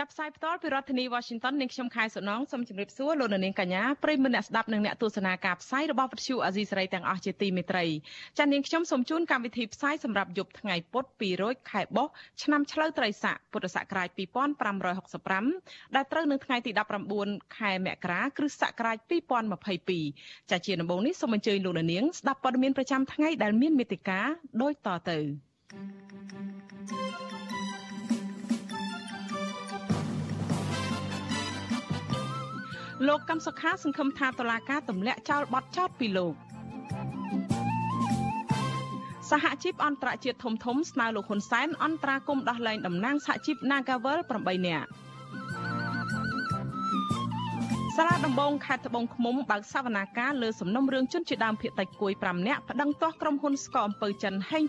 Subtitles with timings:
[0.00, 7.84] ចាប់ផ្សាយផ្ទាល់ពីរដ្ឋធានី Washington នាងខ្ញុំខែសុណងសូមជម្រាបសួរលោកនាងកញ្ញាប្រិយមិត្តអ្នកស្ដាប់និងអ្នកទស្សនាការផ្សាយរបស់វិទ្យុអាស៊ីសេរីទាំងអស់ជាទីមេត្រី
[8.38, 14.08] ចា៎នាងខ្ញុំសូមជូនកម្មវិធីផ្សាយសម្រាប់យប់ថ្ងៃពុធ2រោចខែបុស្សឆ្នាំឆ្លូវត្រីស័កពុទ្ធសករាជ
[14.86, 16.72] 2565ដែលត្រូវនៅថ្ងៃទី
[17.14, 18.96] 19ខែមករាគ្រិស្តសករាជ
[19.70, 24.20] 2022ចា៎ជាដំបូងនេះសូមអញ្ជើញលោកនាងស្ដាប់ព័ត៌មានប្រចាំថ្ងៃដែលមានមេត្តា
[24.62, 25.18] ដូចតទៅ
[26.90, 27.39] thank you
[33.08, 36.34] លោកកឹមសុខាសង្ឃឹមថាតុលាការទម្លាក់ចោលបទចោទពីលោក
[39.30, 44.88] សហជីពអន្តរជាតិធំធំស្នើលោកហ៊ុនសែនអន្តរាគមដោះលែងតំណាងសហជីព Nagavel 8នាក់
[47.96, 54.60] សាលាដំបងខេត្តត្បូងឃ្មុំបើកសវនាការលើសំណុំរឿងជនជាដើមភៀតតិចគួយ5នាក់ប្តឹងទាស់ក្រុមហ៊ុនស្កអំពើចិនហេ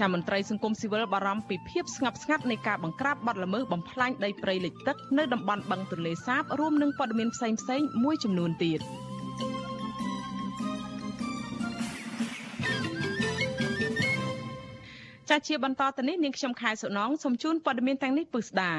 [0.00, 8.80] ចាមន្ត្រីសង្គមស៊ីវិលបារម្ភពីភាពស្ងប់ស្ងាត់នៃការបង្ក្រាបបទល្មើសបំផ្លាញដីព្រៃលិចទឹកនៅតំបន់បឹងទន្លេសាបរួមនឹងព័ត៌មានផ្សេងៗមួយចំនួនទៀត។
[15.30, 18.72] ចាជាបន្តទៅនេះនាងខ្ញុំខែសុណងសូមជូនព័ត៌មានទាំងនេះពិស្ដា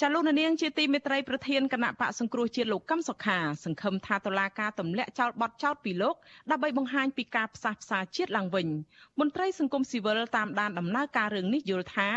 [0.00, 6.14] ចាលោកនាងជាទីមេត្រីប្រធានគណៈបកសង្គ្រោះជាតិលោកកឹមសុខា សង្ឃឹមថាតុលាការទម្លាក់ចោលបទចោទពីលោក
[6.50, 8.68] ដើម្បីបង្ហាញពីការផ្សះផ្សាជាតិឡើងវិញ
[9.20, 12.08] មន្ត្រីសង្គមស៊ីវិលតាមដានដំណើរការរឿងនេះយល់ថា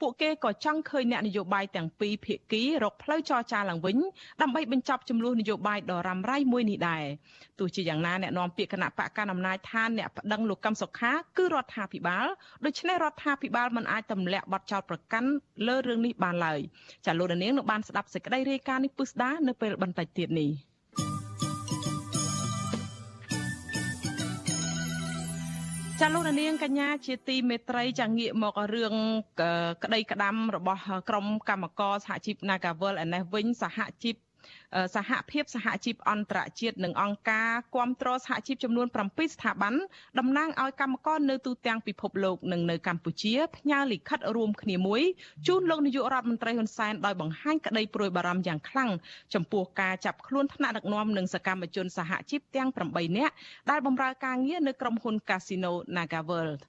[0.00, 3.96] ពួកគេក៏ចង់ឃើញអ្នកនយោបាយទាំងពីរភាគីរកផ្លូវចរចាឡើងវិញ
[4.42, 7.04] ដើម្បីបញ្ចប់ចំនួននយោបាយដ៏រ៉ាំរ៉ៃមួយនេះដែរ
[7.58, 12.26] ទោះជាយ៉ាងណាអ្នកនាំពាក្យគណៈបកកណ្ដាលអំណាចថាអ្នកប្តឹងលោកកឹមសុខាគឺរដ្ឋាភិបាល
[12.64, 15.30] ដូច្នេះរដ្ឋាភិបាលមិនអាចទម្លាក់បទចោទប្រកាន់
[15.66, 16.60] លើរឿងនេះបានឡើយ
[17.06, 20.50] ចាលោកនាងនឹងបានស្ដាប់សេចក្តីរាយការណ៍នេះពុស្ដានៅពេលបន្តិចទៀតនេះ
[26.00, 28.94] ចាលោកនាងកញ្ញាជាទីមេត្រីចាងាកមករឿង
[29.82, 34.16] ក្តីក្តាំរបស់ក្រុមកម្មករសហជីព Nagavel ឯនេះវិញសហជីព
[34.94, 39.74] សហភាពសហជីពអន្តរជាតិនិងអង្គការគាំទ្រសហជីពចំនួន7ស្ថាប័ន
[40.18, 45.02] តំណាងឲ្យកម្មករនៅទូទាំងពិភពលោកនិងនៅកម្ពុជាផ្ញើលិខិតរួមគ្នាមួយ
[45.46, 48.90] ជូនលោកនាយករដ្ឋមន្ត្រីហ៊ុនសែនដោយបង្ហាញក្តីព្រួយបារម្ភយ៉ាងខ្លាំង
[49.34, 53.34] ចំពោះការចាប់ខ្លួនថ្នាក់ដឹកនាំនិងសកម្មជនសហជីពទាំង8នាក់
[53.70, 56.62] ដែលបម្រើការងារនៅក្រុមហ៊ុន Casino NagaWorld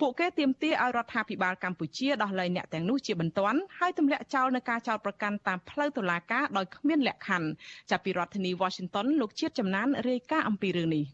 [0.00, 7.43] ពួកគេទាមទារឲ្យរដ្ឋាភិបាលកម្ពុជាដោះលែងអ្នកទាំងនោះជាបន្ទាន់ហើយទម្លាក់ចោលនៅការចោទប្រកាន់តាមផ្លូវតុលាការដោយគ្មានលក្ខខណ្ឌ
[7.90, 11.04] ចាប់ពីរដ្ឋធានី Washington លោកជាតិចំណានរាយការណ៍អំពីរឿងនេះ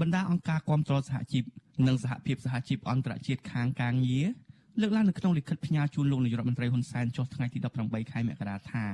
[0.00, 1.44] បណ្ដាអង្គការគាំទ្រសហជីព
[1.86, 4.26] និងសហភាពសហជីពអន្តរជាតិខាងការងារ
[4.80, 8.92] លើកឡើងនៅក្នុងលិខិតផ្ញើជូនលោកនាយរដ្ឋមន្ត្រីហ៊ុនសែនចុះថ្ងៃទី18ខែមករាថារ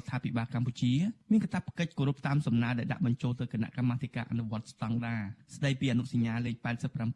[0.00, 0.92] ដ្ឋាភិបាលកម្ពុជា
[1.30, 5.22] មានកាតព្វកិច្ចគោរពតាមសំណើដែលដាក់បញ្ចូលទៅគណៈកម្មាធិការអនុវត្តស្តង់ដារ
[5.56, 6.56] ស្ដីពីអនុសញ្ញាលេខ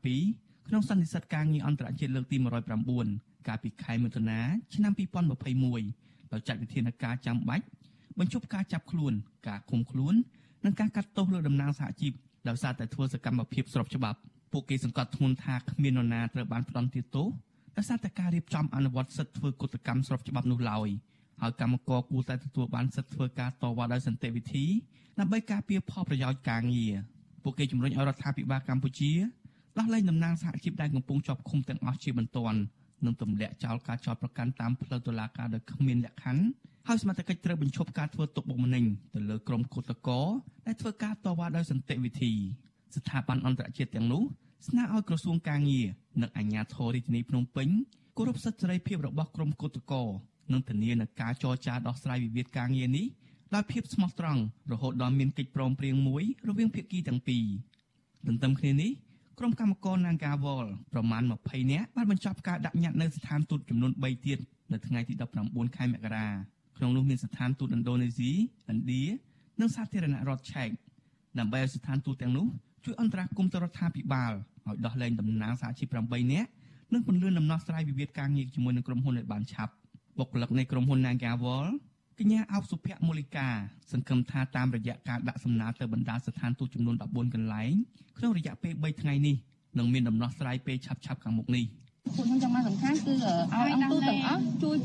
[0.08, 2.36] 87ក្នុងសន្និសីទការងារអន្តរជាតិលើកទី
[2.92, 4.40] 109កាលពីខែមិថុនា
[4.74, 4.92] ឆ្នាំ
[5.62, 7.64] 2021ដោយចាត់វិធានការចាំបាច់
[8.18, 9.12] បញ្ឈប់ការចាប់ខ្លួន
[9.48, 10.14] ការឃុំខ្លួន
[10.64, 12.12] និងការកាត់ទោសលើតំណាងសហជីព
[12.48, 14.18] ដោយសារតែធ្វើសកម្មភាពស្របច្បាប់
[14.52, 17.28] ពួកគេសង្កត់ធ្ងន់ថាគ្មាននរណាត្រូវបានផ្ដន្ទាទោស
[17.76, 20.88] ដោយសារតែការរៀបចំអនុវត្តសិទ្ធិធ្វើកុតកម្មស្របច្បាប់នោះឡើយ
[21.40, 24.64] ហើយកម្មករគួរតែទទួលបានសិទ្ធិធ្វើការតវ៉ាដោយសន្តិវិធី
[25.18, 26.94] ដើម្បីការពារផលប្រយោជន៍ការងារ
[27.42, 29.12] ពួកគេជំរុញឲ្យរដ្ឋាភិបាលកម្ពុជា
[29.78, 32.58] ដោះលែងតំណាងសហជីពដែលកំពុងជាប់ឃុំទាំងអស់ជាបន្ទាន់
[33.04, 36.44] និងទម្លាក់ចោលការចោទប្រកាន់តាមផ្លូវតុលាការដោយគ្មានលក្ខខណ្ឌ
[36.88, 38.84] ហើយសមត្ថកិច្ចត្រូវបញ្ឈប់ការធ្វើទុកបុកម្នេញ
[39.14, 40.20] ទៅលើក្រុមគឧតកោ
[40.66, 42.32] ដែលធ្វើការតវ៉ាដោយសន្តិវិធី
[42.96, 44.22] ស្ថាប័នអន្តរជាតិទាំងនោះ
[44.68, 45.86] ស្នើឲ្យក្រសួងការងារ
[46.22, 47.68] និងអាជ្ញាធររាជធានីភ្នំពេញ
[48.16, 50.02] គោរពសិទ្ធិសេរីភាពរបស់ក្រុមគឧតកោ
[50.52, 53.06] និងធានានូវការចរចាដោះស្រាយវិវាទការងារនេះ
[53.54, 54.42] ដោយភាពស្មោះត្រង់
[54.72, 57.44] រហូតដល់មានកិច្ចព្រមព្រៀងមួយរវាងភាគីទាំងពីរ
[58.26, 58.92] ទន្ទឹមគ្នានេះ
[59.38, 64.38] ក្រុមកម្មករ Nagawal ប្រមាណ20នាក់បានបញ្ចប់ការដាក់ញត្តិនៅស្ថានទូតចំនួន3ទៀត
[64.72, 65.14] នៅថ្ងៃទី
[65.44, 66.28] 19ខែមករា
[66.84, 69.02] ក្នុងនោះមានស្ថានទូតឥណ្ឌូនេស៊ីឥណ្ឌា
[69.60, 70.68] និងសាធារណរដ្ឋឆែក
[71.38, 72.46] ដើម្បីឲ្យស្ថានទូតទាំងនោះ
[72.84, 74.32] ជួយអន្តរាគមន៍ទៅរដ្ឋាភិបាល
[74.66, 76.48] ឲ្យដោះលែងតំណាងសហជីព8នាក់
[76.92, 79.72] និងពន្លឿនដំណោះស្រាយវិវាទការងារជាមួយនឹងក្រុមហ៊ុនឲ្យបានឆាប់
[80.18, 81.66] បុគ្គលិកនៃក្រុមហ៊ុន Nagawal
[82.18, 83.48] កញ្ញាអោបសុភមូលិកា
[83.92, 87.72] សង្ឃឹមថាតាមរយៈការដាក់សំណើទៅបណ្ដាស្ថានទូតចំនួន14កន្លែង
[88.18, 89.36] ក្នុងរយៈពេល3ថ្ងៃនេះ
[89.78, 91.64] នឹងមានដំណោះស្រាយពេលឆាប់ៗខាងមុខនេះ
[92.04, 94.76] ពួកខ្ញុំចង់មកសំខាន់គឺឲ្យអង្គទូទាំងអស់ជួយ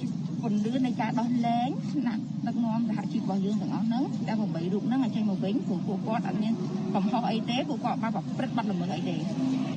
[0.41, 4.41] ពន្លឿននៃការដោះលែងថ្នាក់ដឹកនាំសហជីពរបស់យើងទាំងអស់ហ្នឹងដែល8
[4.73, 6.53] រូបហ្នឹងឲ្យចេញមកវិញព្រោះពួកគាត់អត់មាន
[6.95, 9.15] កំហុសអីទេពួកគាត់បានប្រព្រឹត្តបទល្មើសអីទេ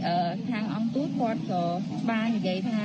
[0.07, 1.63] អឺខាងអង្គទូតគាត់ក៏
[2.11, 2.85] បាននិយាយថា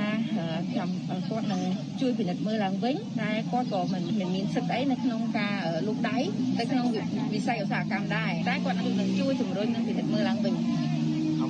[0.76, 1.60] ចាំគាត់នឹង
[2.00, 4.02] ជួយពិនិត្យមើលឡើងវិញតែគាត់ក៏មិន
[4.34, 5.56] មានសិទ្ធិអីនៅក្នុងការ
[5.86, 6.16] លូកដៃ
[6.58, 6.86] ទៅក្នុង
[7.34, 10.54] វិស័យឧស្សាហកម្មដែរតែគាត់នឹងជួយជំរុញនិងពិនិត្យមើលឡើងវិញ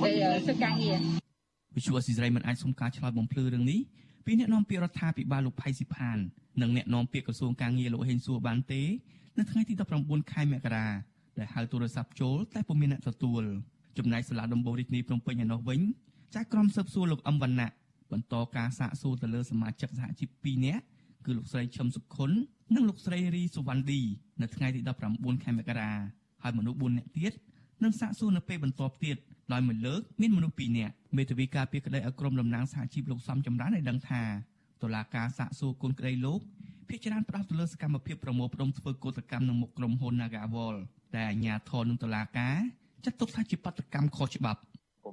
[0.03, 0.11] ទៅ
[0.47, 1.28] សិទ្ធិការងារ
[1.75, 3.79] វិទ្យុអស៊ីសេរីមិនអាចសុំការឆ្លើយបំភ្លឺរឿងនេះ
[4.25, 6.17] ពីអ្នកនាំពាក្យរដ្ឋាភិបាលលោកផៃស៊ីផាន
[6.61, 8.81] និងអ្នកនាំពាក្យក្រសួងការងារលោកហេងសួរបានទេ
[9.37, 9.73] នៅថ្ងៃទី
[10.03, 10.87] 19ខែមករា
[11.37, 13.43] ដែលហៅទូរស័ព្ទចូលតែពុំមានអ្នកទទួល
[13.97, 15.81] ចំណែកសាលាដំបងរាជធានីភ្នំពេញឯណោះវិញ
[16.35, 17.71] ចាក់ក្រុមស៊ើបសួរលោកអឹមវណ្ណៈ
[18.11, 20.83] បន្តការសាកសួរទៅលើសមាជិកសហជីព2នាក់
[21.25, 22.31] គឺលោកស្រីឈឹមសុខុន
[22.75, 24.01] និងលោកស្រីរីសុវណ្ណឌី
[24.41, 24.79] នៅថ្ងៃទី
[25.11, 25.91] 19ខែមករា
[26.43, 27.33] ហើយមនុស្ស4នាក់ទៀត
[27.83, 29.17] នឹងសាកសួរនៅពេលបន្ទាប់ទៀត
[29.53, 34.21] ដោយមួយលើកមានមនុស្ស2នាក់មេធាវីការពារក្តីឲ្យក្រុមតំណាងសហជីពលោកសំចម្រើនឲ្យដឹងថា
[34.81, 36.39] តុលាការសាកសួរគុណក្តីលោក
[36.87, 40.75] ភាគច្រើនផ្ដោតទៅលើសកម្មភាពប្រមូលផ្ដុំធ្វើកោតកម្មនឹងមុខក្រុមហ៊ុន Nagawal
[41.15, 42.57] ដែលអាជ្ញាធរនឹងតុលាការ
[43.05, 44.59] ចាត់ទុកថាជាបាតកម្មខុសច្បាប់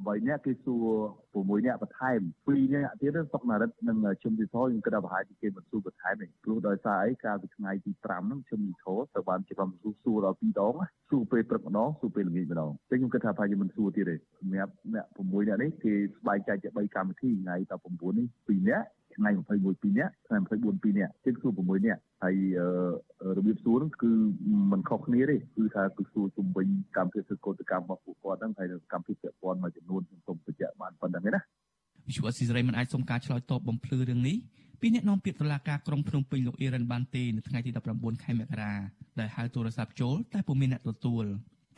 [0.05, 0.87] 8នាក់គេសួរ
[1.35, 10.75] 6នាក់បន្ថែម2នាក់ទៀតសុកណារិតនិងជុំទីធខ្ញុំគិតថាប្រហែលជាគេមិនសួរបន្ថែមទេព្រោះដោយសារអីកាលពីថ្ងៃទី5ហ្នឹងជុំទីធទៅបានជាក្រុមសួរសួរដល់2ដង
[11.11, 17.57] សួរពេលព្រឹកម្ដងសួរពេលល្ងាចម្ដងតែខ្ញុំគិតថាប្រហែលជាមិនសួរទៀតទេសម្រាប់អ្នក6នាក់នេះគេស្បែកចែកជា3កម្មវិធីថ្ងៃ
[17.87, 22.37] 19នេះ2នាក់ ថ្ងៃ21 2នាក់ថ្ងៃ24 2នាក់ទៀតគឺ6នាក់ហើយ
[23.37, 24.11] របៀបសួរហ្នឹងគឺ
[24.73, 31.41] มันខុសគ្នាទេគឺថាគឺសួរជំវិញកម្មវិធីកោតកម្មរបស់ពួកគាត់ហ្នឹងហើយកម្មវិធីពាក់ព័ន្ធមួយចំនួនខ្ញុំសូមបញ្ជាក់បានប៉ុណ្្នឹងឯណា
[32.07, 34.37] វិទ្យុអស៊ីសេរីមិនអាចសុំការឆ្លើយតបបំភ្លឺរឿងនេះ
[34.81, 38.73] ពីអ្នកនាំពាក្យតុលាការក្រុងភ្នំពេញលោកអ៊ីរ៉ានបានទេនៅថ្ងៃទី19ខែមករា
[39.21, 41.25] ដែលហៅទូរស័ព្ទចូលតែពុំមានអ្នកទទួល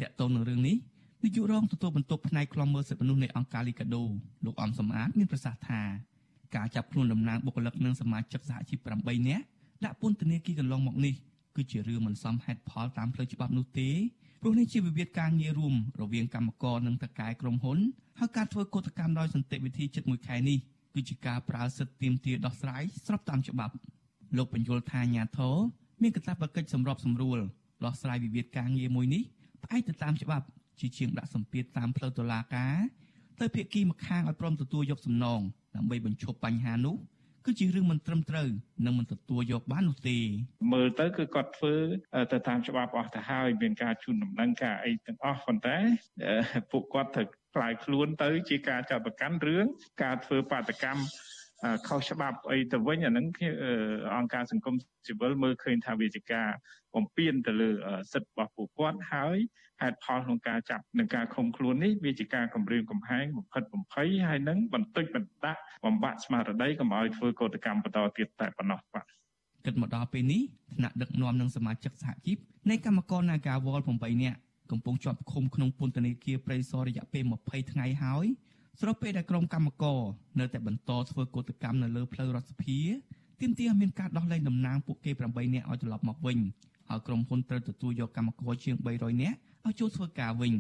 [0.01, 0.77] តាក់ទងនឹងរឿងនេះ
[1.25, 4.05] នាយករងទទួលបន្ទុកផ្នែកខ្លំមើលសិទ្ធិមនុស្សនៃអង្គការលីកាដូ
[4.45, 5.83] លោកអំសំអាតមានប្រសាសន៍ថា
[6.57, 9.45] ការចាប់ខ្លួនតំណាងបុគ្គលិកនិងសមាជិកសហជីព8នាក់
[9.85, 11.15] ដាក់ពន្ធនាគារកន្លងមកនេះ
[11.57, 13.91] គឺជារឿងមិនសមហេតុផលតាមផ្លូវច្បាប់នោះទេ
[14.41, 17.79] ព្រោះនេះជាវិវាទការងាររួមរវាងកម្មករនិងតកែក្រុមហ៊ុន
[18.19, 20.59] ហើយការធ្វើកោតកម្មដោយសន្តិវិធីជិត1ខែនេះ
[20.95, 23.75] គឺជាការប្រើសិទ្ធិទាមទារដោះស្រាយស្របតាមច្បាប់
[24.37, 25.57] លោកបញ្យលថាអាញាធរ
[26.03, 27.39] មានកាតព្វកិច្ចសម្របសម្រួល
[27.85, 29.23] ដោះស្រាយវិវាទការងារមួយនេះ
[29.65, 30.47] ផ្អែកទៅតាមច្បាប់
[30.81, 32.77] ជាជាងដាក់សម្ពាធតាមផ្លូវតុលាការ
[33.41, 35.41] ទៅភាគីម្ខាងឲ្យព្រមទទួលយកសំណង
[35.77, 36.97] ដើម្បីបញ្ឈប់បញ្ហានោះ
[37.47, 38.49] គឺជារឿងមិនត្រឹមត្រូវ
[38.87, 40.19] និងមិនទទួលយកបាននោះទេ
[40.73, 41.75] មើលទៅគឺគាត់ធ្វើ
[42.33, 45.77] ទៅតាមច្បាប់អស់ទៅហើយមានការជូនដំណឹងការអីទាំងអស់ប៉ុន្តែ
[46.71, 49.65] ពួកគាត់ត្រូវខ្លាយខ្លួនទៅជាការចាត់ប្រកាន់រឿង
[50.03, 51.03] ការធ្វើបាតកម្ម
[51.89, 53.27] ខុសច្បាប់អីទៅវិញអាហ្នឹង
[54.17, 54.75] អង្គការសង្គម
[55.07, 56.49] ស៊ីវិលមើលឃើញថាវាជាការ
[56.95, 57.71] បំពានទៅលើ
[58.13, 59.39] សិទ្ធិរបស់ពួកគាត់ហើយ
[59.83, 69.07] ហេតុផលក្នុងការចាប់និងការឃុំខ្លួននេះវាជាការគម្រាមកំហែងបំផិតបំភ័យហើយនឹងបន្តិចបន្តដាក់បំបាក់ស្មារតីកុំឲ្យធ្វើកោតកម្មបន្តទៀតតែប៉ុណ្ណោះបាទ
[69.65, 70.43] គិតមកដល់ពេលនេះ
[70.75, 72.37] ថ្នាក់ដឹកនាំនិងសមាជិកសហជីព
[72.71, 74.39] នៃកម្មករ Nagawal 8នាក់
[74.71, 78.27] កំពុងជាប់ឃុំក្នុងពន្ធនាគារព្រៃសររយៈពេល20ថ្ងៃហើយ
[78.81, 80.01] ស្របពេលដែលក្រុមកម្មករ
[80.41, 82.79] នៅតែបន្តធ្វើកោតកម្មនៅលើផ្លូវរដ្ឋសភា
[83.41, 86.39] ទាមទារឲ្យមានការដោះលែងតំណាងពួកគេ8នាក់ឲ្យត្រឡប់មកវិញ
[86.89, 89.37] ហើយក្រុមហ៊ុនត្រូវទទួលយកកម្មករជាង300នាក់
[89.67, 90.55] ឲ្យចូលធ្វើការវិញ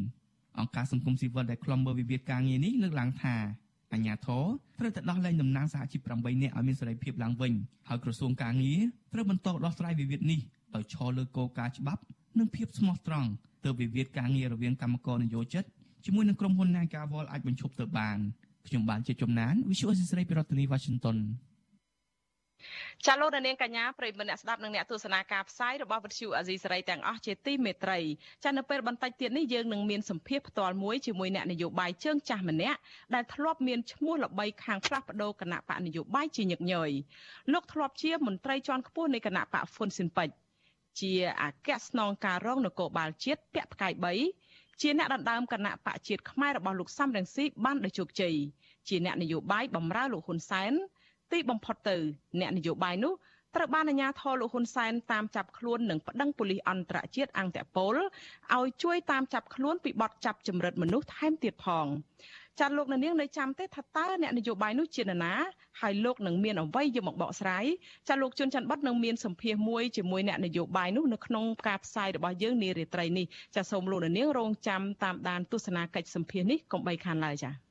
[0.59, 3.35] អង្គការសង្គមស៊ីវិលដែលខ្លំមើលវិវាទការងារនេះលើកឡើងថា
[3.93, 4.45] អញ្ញាធរ
[4.79, 7.53] ត្រូវតែដោះលែងតំណាងសហជីព8នាក់ឲ្យមានសេរីភាពឡើងវិញ
[7.89, 8.81] ហើយក្រសួងការងារ
[9.13, 10.41] ត្រូវបន្តដោះស្រាយវិវាទនេះ
[10.75, 12.03] ដោយឈរលើគោលការណ៍ច្បាប់
[12.39, 13.29] និងភាពស្មោះត្រង់
[13.65, 15.65] ទើបវិវាទការងាររវាងកម្មករនយោជិត
[16.11, 18.19] ជាមួយនឹងក្រុមហ៊ុន Nagawal អាចបញ្ឈប់ទៅបាន
[18.69, 21.17] ខ្ញុំបានជាជំនាញ Visual Assisray ពីរដ្ឋធានី Washington
[23.07, 27.99] ចាលោកនាងកញ្ញាប្រិយមិត្តអ្នកស្ដាប់និងអ្នកទស្សនាការផ្សាយរបស់វិទ្យុអាស៊ីសេរីទាំងអស់ជាទីមេត្រី
[28.45, 32.79] ចានៅពេលបន្តិចទៀតនេះយើងនឹងមានសម្ភារផ្ទាល់មួយជាមួយអ្នកនយោបាយជើងចាស់ម្នាក់
[33.15, 36.91] ដែលធ្លាប់មានឈ្មោះល្បីខាងផ្លាស់ប្ដូរគណៈបកនយោបាយជាញឹកញយ
[37.53, 40.35] លោកធ្លាប់ជាមន្ត្រីជាន់ខ្ពស់នៃគណៈបកហ្វុនស៊ិនពេជ្រ
[41.00, 41.12] ជា
[41.43, 44.48] អគ្គស្នងការរងនគរបាលជាតិពាក់ផ្កាយ3
[44.81, 48.35] ជាអ្នកដណ្ដើមគណៈបកជាតិខ្មែររបស់លោកសំរងស៊ីបានដោយជោគជ័យ
[48.89, 50.73] ជាអ្នកនយោបាយបម្រើលោកហ៊ុនសែន
[51.33, 51.97] ទីបំផុតទៅ
[52.41, 53.13] អ្នកនយោបាយនោះ
[53.55, 57.95] ត្រូវបានអាជ្ញាធរលោកហ៊ុនសែនតាមចាប់ខ្លួននិងប្តឹងប៉ូលីសអន្តរជាតិអង្គតពល
[58.57, 61.87] ឲ្យជួយតាមចាប់ខ្លួនពីបទចាប់ចម្រិតមនុស្សថែមទៀតផង
[62.61, 65.35] ចាត់លោកនាងនៅចាំទេថាតើអ្នកនយោបាយនោះជានរណា
[65.81, 67.65] ហើយលោកនឹងមានអ្វីយកមកបកស្រាយ
[68.09, 77.68] ចាលោកជួនច័ន្ទបតនឹងមានសម្ភារមួយជាមួយអ្នកនយោបាយនោះនៅក្នុងការផ្សាយរបស់យើងនារាត្រីនេះចាសូមលោកនាងរងចាំតាមដានទស្សនាកិច្ចសម្ភារនេះកុំបីខានឡើយចា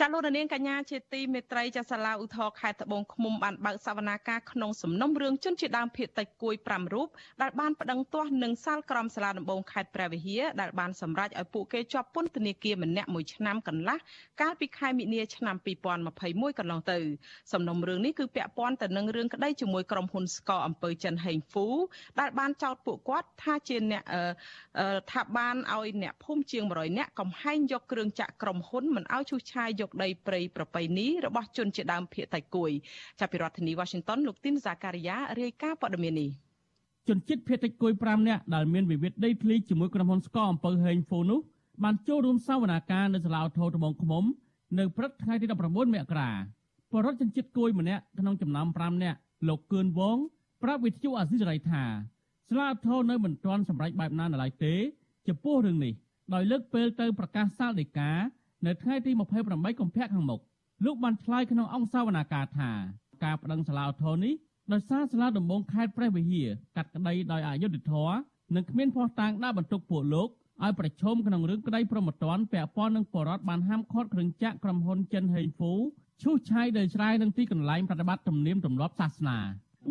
[0.00, 7.08] ចាលោកនាងកញ្ញាជាទីមេត្រីចាសាលាឧទ្ធរខេត្តត្បូងឃ្មុំបានបើកសវនាការក្នុងសំណុំរឿងជនជាដើមភៀតតិចគួយ5រូប
[7.42, 13.98] ដែលបានប្តឹងទាស់នឹងសាលក្រមសាលាដំបងខេត្តព្រះវិហារដែលបានសម្រេចឲ្យពួកគេជាប់ពន្ធនាគារម្នាក់មួយឆ្នាំកន្លះ
[14.40, 15.56] កាលពីខែមិនិនាឆ្នាំ
[16.06, 16.98] 2021កន្លងទៅ
[17.52, 21.66] សំណុំរឿងនេះគឺពាក់ព័ន្ធទៅនឹងរឿងក្តីជាមួយក្រុមហ៊ុនស្កអំពើចិនហេងហ្វូ
[22.20, 24.02] ដែលបានចោទពួកគាត់ថាជាអ្នក
[25.12, 32.70] ថាបានឲ្យអ្នកភូមិជាង100នាក់កំហែងយកគ្រឿងចាក់ក្រុមហ៊ុនមិនឲ្យឈូសឆាយយកដីព្រៃប្រពៃណីរបស់ជនជាដើមភាគតិចគួយ
[33.20, 36.30] ចាប់ពីរដ្ឋធានី Washington លោកទីនសាការីយ៉ារាយការណ៍ព័ត៌មាននេះ
[37.08, 41.40] ជនជាតិភាគតិចគួយ5នាក់ដែលមានវិវាទដីធ្លីជាមួយក្រុមហ៊ុនស្កអំពើហេងហ្វូនោះ
[41.84, 44.24] បានចូលរួមសវនាការនៅសាលាឧទ្ធរត្បូងឃ្មុំ
[44.78, 46.30] នៅព្រឹកថ្ងៃទី19មករា
[46.92, 49.18] បរដ្ឋជនជាតិគួយម្នាក់ក្នុងចំណោម5នាក់
[49.48, 50.18] លោកគឿនវង
[50.62, 51.84] ប្រាប់វិទ្យុអាស៊ីសេរីថា
[52.48, 54.74] សាលាឧទ្ធរនៅមិនទាន់សម្រេចបែបណានៅឡើយទេ
[55.28, 55.94] ចំពោះរឿងនេះ
[56.34, 58.10] ដោយលើកពេលទៅប្រកាសសាលដីកា
[58.66, 60.40] នៅថ្ងៃទី28កុម្ភៈខាងមុខ
[60.84, 62.70] លោកបានឆ្លើយក្នុងអង្គសាវនាការថា
[63.24, 64.34] ការប្តឹងសាលាឧទ្ធរនេះ
[64.72, 68.16] ដោយសារសាលាដំបងខេត្តព្រះវិហារកាត់ក្តីដោយអយុត្តិធម៌
[68.54, 70.28] និងគ្មានភស្តុតាងដាក់បន្ទុកពួកលោក
[70.64, 75.72] ឲ្យប្រឈមក្នុងរឿងក្តីប្រមត្តនពាក់ព័ន្ធនឹងបរដ្ឋបានហាមឃាត់គ្រឿងចាក់ក្រុមហ៊ុនចិនហេងហ្វូ
[76.22, 79.38] ឈូសឆាយដោយច្រាយនឹងទីកន្លែងប្រតិបត្តិទំនៀមទម្លាប់សាសនា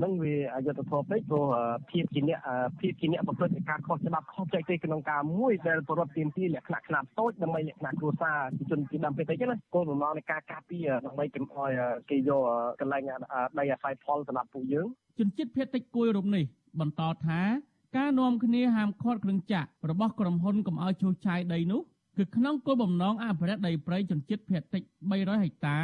[0.03, 1.45] នឹងវាអយុត្តិធម៌ពេកព្រោះ
[1.91, 2.39] ភាពជាអ្នក
[2.79, 8.37] ភាពជាអ្នកប្រព្រឹត្តការខុសច្បាប់ខុសចែកទេក្នុងការមួយដែលប្រវត្តិទាមទារលក្ខណៈខ្នាតតូចដើម្បីលក្ខណៈគ្រួសារ
[8.69, 11.71] ជនជាដើមពេកទេណាគោលបំណងនៃការការពារដើម្បីកុំឲ្យ
[12.09, 12.41] គេយក
[12.79, 13.03] កន្លែង
[13.59, 14.87] ដីអាស្រ័យផលសម្រាប់ពួកយើង
[15.19, 16.43] ជនជាតិភេទតិចគួយរូបនេះ
[16.79, 17.41] បន្តថា
[17.97, 21.81] ការនាំគ្នាហាមឃាត់គ្រឿងចាក់របស់ក្រុមហ៊ុនកុំឲ្យឈូសឆាយដីនោះ
[22.17, 25.77] គឺក្នុងគោលបំណងអភិរក្សដីព្រៃជនជាតិភេទតិច300ហិកតា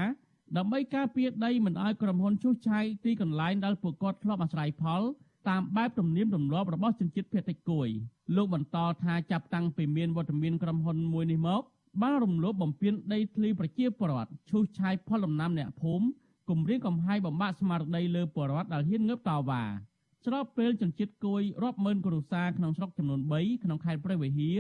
[0.58, 5.02] ដើម្បីការពារដីមិនឲ្យក្រុមហ៊ុនឈូសឆាយទីកន្លែងដែលពួកគាត់ធ្លាប់អាស្រ័យផល
[5.50, 7.90] តាមបែបទំនៀមទម្លាប់របស់ជនជាតិភាគតិចគួយ
[8.36, 11.62] លោកបន្តថាចាប់តាំងពីមានវត្តមានក្រុមហ៊ុនមួយនេះមក
[12.02, 16.06] បានរំលោភបំពានដីធ្លីប្រជាពលរដ្ឋឈូសឆាយផលដំណាំអ្នកភូមិ
[16.50, 19.64] គំរាមកំហែងបំផាក់ស្មារតីលើពលរដ្ឋដែលហ៊ានងើបតវ៉ា
[20.26, 24.58] ស្របពេលជនជាតិគួយរាប់ម៉ឺនគ្រួសារក្នុងស្រុកចំនួន3ក្នុងខេត្តព្រះវិហារ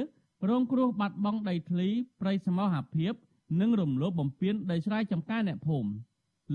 [0.49, 1.87] រងគ្រោះបាត់បង់ដីធ្លី
[2.21, 3.13] ព្រៃសមរហភាព
[3.59, 5.89] និងរំលោភបំពានដីស្រែចម្ការអ្នកភូមិ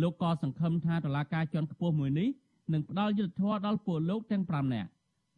[0.00, 2.28] លោកក៏សង្ឃឹមថាតុលាការជាន់ខ្ពស់មួយនេះ
[2.72, 4.88] នឹងផ្ដល់យុត្តិធម៌ដល់ពលលោកទាំង5នាក់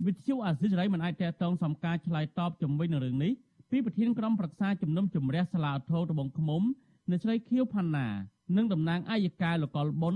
[0.07, 3.33] វិទ្យុអាស៊ីសេរីមិនអាចតេតងសំការឆ្លើយតបជំវិញនឹងរឿងនេះ
[3.71, 6.63] ពីប្រធានក្រុមប្រឹក្សាជំនុំជម្រះសាលាឧទ្ធរត្បូងឃ្មុំ
[7.11, 8.09] នៅស្រីខៀវផាន់ណា
[8.57, 10.15] និងតំណាងអัยការលោកុលប៊ុន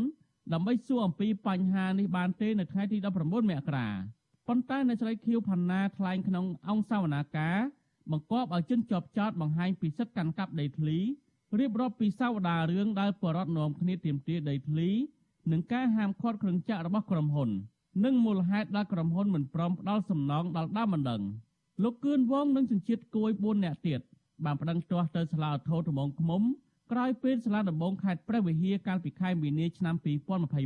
[0.52, 3.34] ដើម្បីសួរអំពីបញ្ហានេះបានទេនៅថ្ងៃទី19ម
[3.68, 3.88] ករា
[4.48, 7.58] ប៉ុន្តែនៅស្រីខៀវផាន់ណាថ្លែងក្នុងអង្គសាវនាការ
[8.10, 10.98] បង្គាប់ឲ្យជនជាប់ចោតបង្ហាញពីសិទ្ធិកាន់កាប់ដីធ្លី
[11.58, 14.90] រៀបរាប់ពីសាវតារឿងដែលបរដ្ឋនាំគ្នាទាមទារដីធ្លី
[15.52, 17.50] និងការហាមឃាត់គ្រឿងចាក់របស់ក្រុមហ៊ុន
[18.04, 21.22] និងមូលហេតុដែលក្រុមហ៊ុនមិនព្រមផ្ដល់សំណងដល់ដើមបណ្ដឹង
[21.82, 24.00] លោកគឿនវងនិងជនជាតិគួយ4នាក់ទៀត
[24.44, 26.42] បានប្តឹងទាស់ទៅសាលាឧទ្ធរត្បូងឃ្មុំ
[26.92, 29.94] ក្រោយពេលសាលាដំបងខេត្តព្រះវិហារកាលពីខែមីនាឆ្នាំ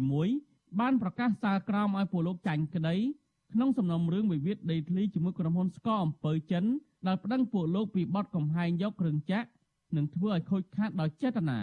[0.04, 2.97] 2021បានប្រកាសសាលក្រមឲ្យពលលោកចាញ់ក្តី
[3.52, 6.64] ក្នុងសំណុំរឿងវិវាទដីធ្លីជាមួយក្រុមហ៊ុនស្កអំពើចិន
[7.07, 9.49] ដែលប្តឹងពួកលោកពីបទកំហែងយកគ្រឿងចាក់
[9.97, 11.61] និងធ្វើឲ្យខូចខាតដោយចេតនា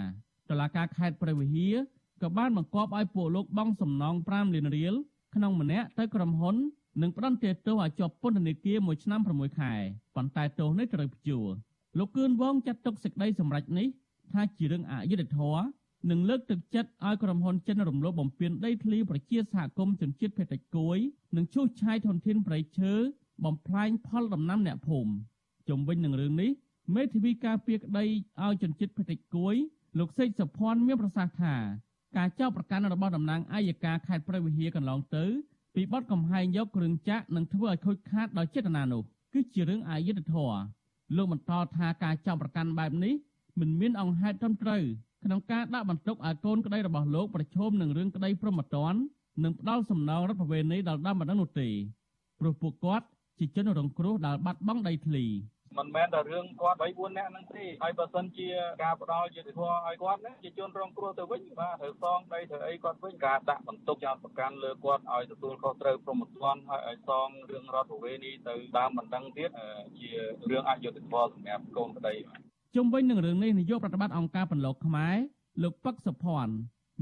[0.49, 1.75] តឡាការខេត្តព្រះវិហារ
[2.21, 4.93] ក៏បានបង្គាប់ឲ្យពួកលោកបង់សំណង5លានរៀល
[5.35, 6.55] ក្នុងម្នាក់ទៅក្រុមហ៊ុន
[7.01, 9.73] និងផ្តន្ទាទោសឲ្យជាប់ពន្ធនាគារ1ឆ្នាំ6ខែ
[10.15, 11.47] ប៉ុន្តែទោសនេះត្រូវព្យួរ
[11.97, 13.87] លោកគឿនវងចាត់ទុកសេចក្តីសម្រេចនេះ
[14.33, 15.63] ថាជារឿងអយុត្តិធម៌
[16.09, 20.97] និងលើកទឹកចិត្តឲ្យក្រុមហ៊ុនចិនរំលោភបំពានដីធ្លីប្រជាសហគមន៍ជនជាតិភេតិចគួយ
[21.35, 22.93] និងឈូសឆាយធនធានព្រៃឈើ
[23.45, 25.11] បំផ្លាញផលដំណាំអ្នកភូមិ
[25.69, 26.51] ជុំវិញនឹងរឿងនេះ
[26.93, 28.05] មេធាវីការពារក្តី
[28.43, 29.55] ឲ្យជនជាតិភេតិចគួយ
[29.99, 31.55] លោកសេកសុភ័ណ្ឌមានប្រសាសន៍ថា
[32.17, 35.25] ការចោទប្រកាន់របស់តំណាងអัยការខេត្តព្រះវិហារកន្លងទៅ
[35.75, 39.01] ពីបទកំហែងយកគ្រឿងចាក់និងធ្វើឲ្យខូចខាតដោយចេតនានោះ
[39.33, 40.59] គឺជារឿងអយុត្តិធម៌
[41.15, 43.13] លោកបន្តថាការចោទប្រកាន់បែបនេះ
[43.59, 44.81] មិនមានអង្គហេតុត្រឹមត្រូវ
[45.23, 48.93] ក្នុងការដាក់បន្ទុកឲ្យកូនក្តីរបស់លោកប្រឈមនឹងរឿងក្តីប្រមត្តន
[49.43, 51.69] និងផ្ដាល់សំណងរដ្ឋបវេនីដល់ដើមបណ្ដឹងនោះទេ
[52.39, 53.05] ព្រោះពួកគាត់
[53.39, 55.25] ជាជនរងគ្រោះដែលបាត់បង់ដីធ្លី
[55.77, 58.47] មិនមែនតែរឿងគាត់3 4នាក់ហ្នឹងទេហើយបើសិនជា
[58.83, 69.49] ការផ្ដាល់យុត្តិធម៌ឲ្យគាត់ណាជាជនរងគ្រោះទៅវិញបាទត្រូវសងដីត្រូវអីគាត់វិញការដាក់បន្ទុកចោទប្រកាន់លើគាត់ឲ្យទទួលខុសត្រូវព្រមត្តនហើយឲ្យសងរឿងរដ្ឋប្រវេណីទៅតាមមិនដឹងទៀត
[69.99, 70.09] ជា
[70.49, 72.13] រឿងអយុត្តិធម៌សម្រាប់កូនប្តី
[72.75, 75.15] ជុំវិញនឹងរឿងនេះនាយកប្រតិបត្តិអង្គការបន្លកខ្មែរ
[75.63, 76.55] លោកពឹកសុភ័ណ្ឌ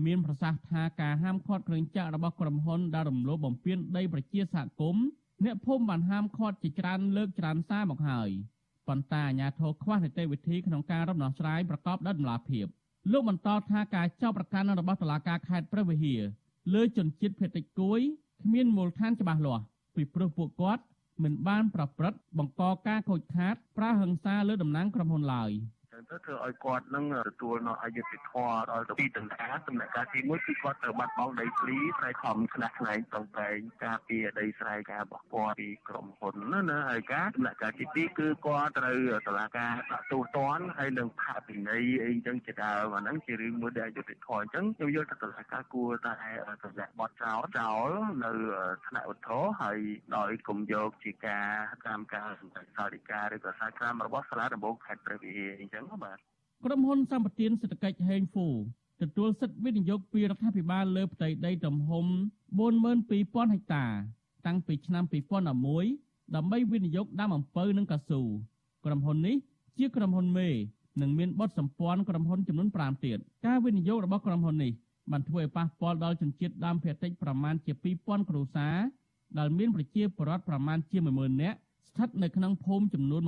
[0.06, 5.06] មានប្រសាសន៍ថាការហាមឃាត់គ្រឿងចាក់របស់ក្រុមហ៊ុនដែលរំលោភបំពានដីប្រជាសហគមន៍
[5.46, 8.30] អ្នកភូមិបានហាមឃាត់ជាច្រើនលើកច្រើនសារមកហើយ
[8.88, 12.66] ប៉ុន្តែអាជ្ញាធរខ្វះនីតិវិធីក្នុងការរំដោះស្រាយប្រកបដោយតម្លាភាព
[13.12, 16.22] លោកបន្តថាការចោទប្រកាន់របស់តុលាការខេត្តព្រះវិហារ
[16.74, 18.00] លើជនជាតិភេតិចគួយ
[18.42, 19.63] គ្មានមូលដ្ឋានច្បាស់លាស់
[19.96, 20.84] ពីព្រោះពួកគាត់
[21.24, 25.52] មិនបានប្រព្រឹត្តបង្កការខូចខាតប្រើហិង្សាលើតំណាងក្រុមហ៊ុនឡើយ
[25.94, 38.98] កទៅធ្វើឲ្យគាត់នឹងទទួលនៅអយុត្តិធម៌ដល់ទៅពីតង្កាដំណាក់កាលទី1គឺគាត់ត្រូវបាត់បង់ដីធ្លីស្រែខំខ្លះខ្នែងតងតែងការពារដីស្រែការរបស់គាត់ពីក្រុមហ៊ុនណាណាហើយការដំណាក់កាលទី2គឺគាត់ត្រូវ
[39.28, 46.14] តឡាការដាក់ទោសទណ្ឌហើយនឹងផាកពិន័យអីចឹងជាដើមអាហ្នឹងជារឿងមួយដែលអយុត្តិធម៌អញ្ចឹងខ្ញុំយល់ថាតឡាការគួរតែ
[46.64, 47.90] ទម្លាក់បទចោលចោល
[48.24, 48.32] នៅ
[48.88, 49.78] ថ្នាក់ឧទ្ធរហើយ
[50.18, 51.48] ដោយគុំយកជាការ
[51.88, 56.18] តាមការសម្ដែងសាលដីកាឬក៏សារក្រមរបស់សាលាដំបងខេត្តព្រះវិហារអញ្ចឹងបាទ
[56.66, 58.48] ក្រុមហ៊ុនសម្បទានសេដ្ឋកិច្ចហេងហ្វូ
[59.02, 62.06] ទទួលសិទ្ធិវិនិយោគពីរដ្ឋាភិបាលលើផ្ទៃដីទំហំ
[62.80, 63.86] 42000ហិកតា
[64.46, 65.04] តាំងពីឆ្នាំ
[65.70, 68.22] 2011ដើម្បីវិនិយោគដាំអំពៅនិងកៅស៊ូ
[68.86, 69.36] ក្រុមហ៊ុននេះ
[69.78, 70.50] ជាក្រុមហ៊ុនមេ
[71.02, 74.72] និងមានបទសម្ព័ន្ធក្រុមហ៊ុនចំនួន5ទៀតការវិនិយោគរបស់ក្រុមហ៊ុននេះ
[75.12, 77.72] បានធ្វើឲ្យប៉ះពាល់ដល់ជនជាតិដើមភាគតិចប្រមាណជា
[78.02, 78.78] 2000គ្រួសារ
[79.38, 83.22] ដែលមានប្រជាពលរដ្ឋប្រមាណជា10000នាក់ស្ថិតនៅក្នុងភូមិចំនួន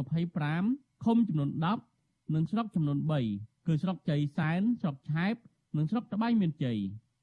[0.50, 1.95] 25ឃុំចំនួន10
[2.34, 3.00] និងស្រុកចំនួន
[3.34, 5.36] 3គឺស្រុកជ័យសែនស្រុកឆែប
[5.78, 6.80] និងស្រុកត្បៃមានជ័យ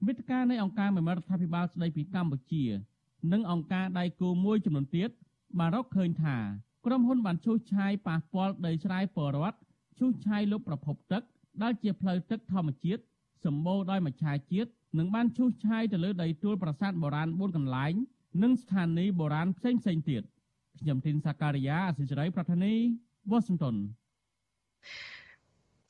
[0.07, 2.65] វិទ្យការនៃអង្គការមមិរដ្ឋាភិបាលស្ដីពីកម្ពុជា
[3.33, 5.11] និងអង្គការដៃគូមួយចំនួនទៀត
[5.59, 6.37] បានរកឃើញថា
[6.87, 9.59] ក្រុមហ៊ុនបានឈូសឆាយប៉ះពាល់ដីស្រែពលរដ្ឋ
[9.99, 11.23] ឈូសឆាយលុបប្រភពទឹក
[11.63, 13.03] ដែលជាផ្លូវទឹកធម្មជាតិ
[13.45, 17.95] សម្បូរដោយមច្ឆជាតិនិងបានឈូសឆាយទៅលើដីទួលប្រាសាទបុរាណ4កន្លែង
[18.43, 20.23] និងស្ថានីយ៍បុរាណផ្សេងផ្សេងទៀត
[20.81, 22.75] ខ្ញុំធីនសាការីយ៉ាអសិរ័យប្រធានី
[23.31, 23.77] វ៉ាស៊ីនតោន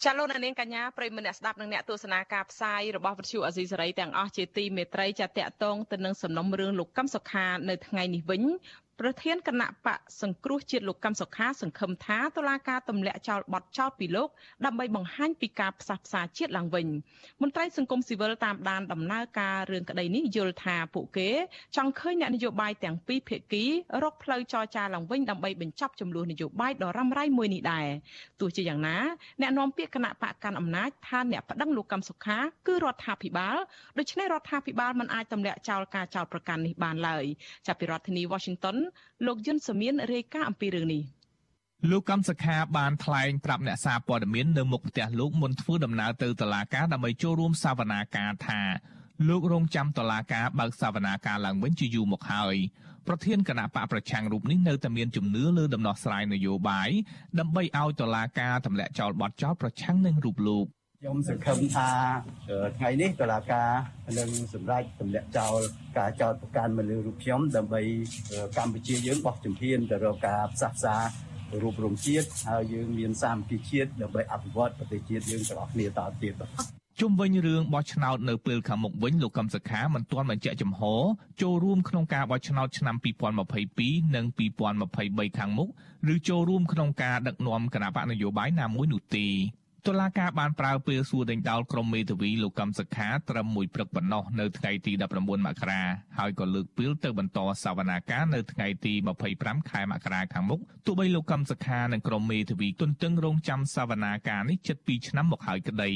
[0.05, 8.43] ចាលោកនាងកញ្ញាប្រិមម្នាក់ស្ដាប់និងអ្នកទស្សនាការផ្សាយរបស់វិទ្យុអាស៊ីសេរីទាំងអស់ជាទីមេត្រីចាតកតងទៅនឹងសំណុំរឿងលោកកឹមសុខានៅថ្ងៃនេះវិញ
[9.03, 14.29] ប្រធានគណៈបកសង្គ្រោះជាតិលោកកឹមសុខាសង្ឃឹមថាតុលាការទម្លាក់ចោលបទចោលពីលោក
[14.67, 16.87] ដើម្បីបង្ហាញពីការផ្សះផ្សាជាតិឡើងវិញ
[17.43, 21.31] មន្ត្រីសង្គមស៊ីវិលតាមដានដំណើរការរឿងក្តីនេះយល់ថាពួកគេ
[21.77, 23.65] ចង់ឃើញអ្នកនយោបាយទាំងពីរភាគី
[24.03, 27.87] រកផ្លូវចរចាឡើងវិញដើម្បីបញ្ចប់ចំនួននយោបាយដ៏រ៉ាំរ៉ៃមួយនេះដែរ
[28.41, 28.97] ទោះជាយ៉ាងណា
[29.41, 33.57] អ្នកនាំពាក្យគណៈបកកាន់អំណាចថាអ្នកប្តឹងលោកកឹមសុខាគឺរដ្ឋាភិបាល
[33.99, 37.25] ដូច្នេះរដ្ឋាភិបាលមិនអាចទម្លាក់ចោលការចោទប្រកាន់នេះបានឡើយ
[37.67, 38.77] ចាប់ពីរដ្ឋធានី Washington
[39.27, 41.03] លោកយុនសមៀនរាយការណ៍អំពីរឿងនេះ
[41.91, 48.61] លោកកម្មសខាបានថ្លែងប្រាប់អ្នកសារព័ត៌មាននៅមុខផ្ទះលោកមុនធ្វើដំណើរទៅតុលាការដើម្បីចូលរួមសវនាការថា
[49.29, 52.57] លោករងចាំតុលាការបើកសវនាការឡើងវិញជាយូរមកហើយ
[53.07, 56.91] ប្រធានគណៈបកប្រឆាំងរូបនេះនៅតែមានជំនឿលើដំណោះស្រាយនយោបាយ
[57.39, 60.67] ដើម្បីឲ្យតុលាការទម្លាក់ចោលបទចោលប្រឆាំងនឹងរូបលោក
[61.05, 61.89] ខ្ញុំសង្ឃឹមថា
[62.79, 63.71] ថ្ងៃនេះតុលាការ
[64.19, 65.59] នឹងសម្រេចទម្លាក់ចោល
[65.99, 67.83] ការចោទប្រកាន់មកលើរូបខ្ញុំដើម្បី
[68.57, 70.95] កម្ពុជាយើងបោះជំហានទៅរកការផ្សះផ្សា
[71.63, 76.35] រូបរងជាតិហើយយើងមានសាមគ្គីជាតិដើម្បីអភិវឌ្ឍប្រទេសជាតិយើងទាំងអស់គ្នាតទៅទៀត
[77.01, 80.81] ជុំវិញរឿងបោះឆ្នោតនៅពេលខាងមុខវិញលោកកឹមសុខាមិនទាន់បញ្ជាក់ចំហ
[81.43, 82.97] ចូលរួមក្នុងការបោះឆ្នោតឆ្នាំ
[83.55, 84.25] 2022និង
[84.77, 85.69] 2023ខាងមុខ
[86.13, 89.29] ឬចូលរួមក្នុងការដឹកនាំគណៈបកនយោបាយណាមួយនោះទេ
[89.89, 95.83] តុលាការបានប្រើពេលសួរដេញដោលក្រុមមេធាវីលោកកឹមសុខាត្រឹមមួយព្រឹកប៉ុណ្ណោះនៅថ្ងៃទី19មករា
[96.19, 98.93] ហើយក៏លើកពីលទៅបន្តសវនាការនៅថ្ងៃទី
[99.33, 105.91] 25ខែមករាខាងមុខទោះបីលោកកឹមសុខានិងក្រុមមេធាវីទន្ទឹងរង់ចាំសវនាការនេះជិត2ឆ្នាំមកហើយក្តី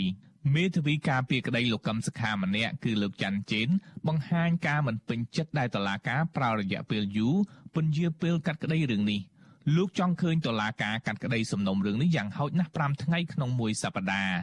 [0.54, 3.68] មេធាវីការពីក្តីលោកកឹមសុខាម្នាក់គឺលោកច័ន្ទជេន
[4.06, 7.36] បង្ហាញការមិនពេញចិត្តដែលតុលាការប្រើរយៈពេលយូរ
[7.74, 9.22] ពន្យាពេលកាត់ក្តីរឿងនេះ។
[9.74, 14.36] លោកចង់ឃើញតុលាការកាត់ក្តីសំណុំរឿងនេះយ៉ាងហោចណាស់5ថ្ងៃក្នុងមួយសប្តាហ៍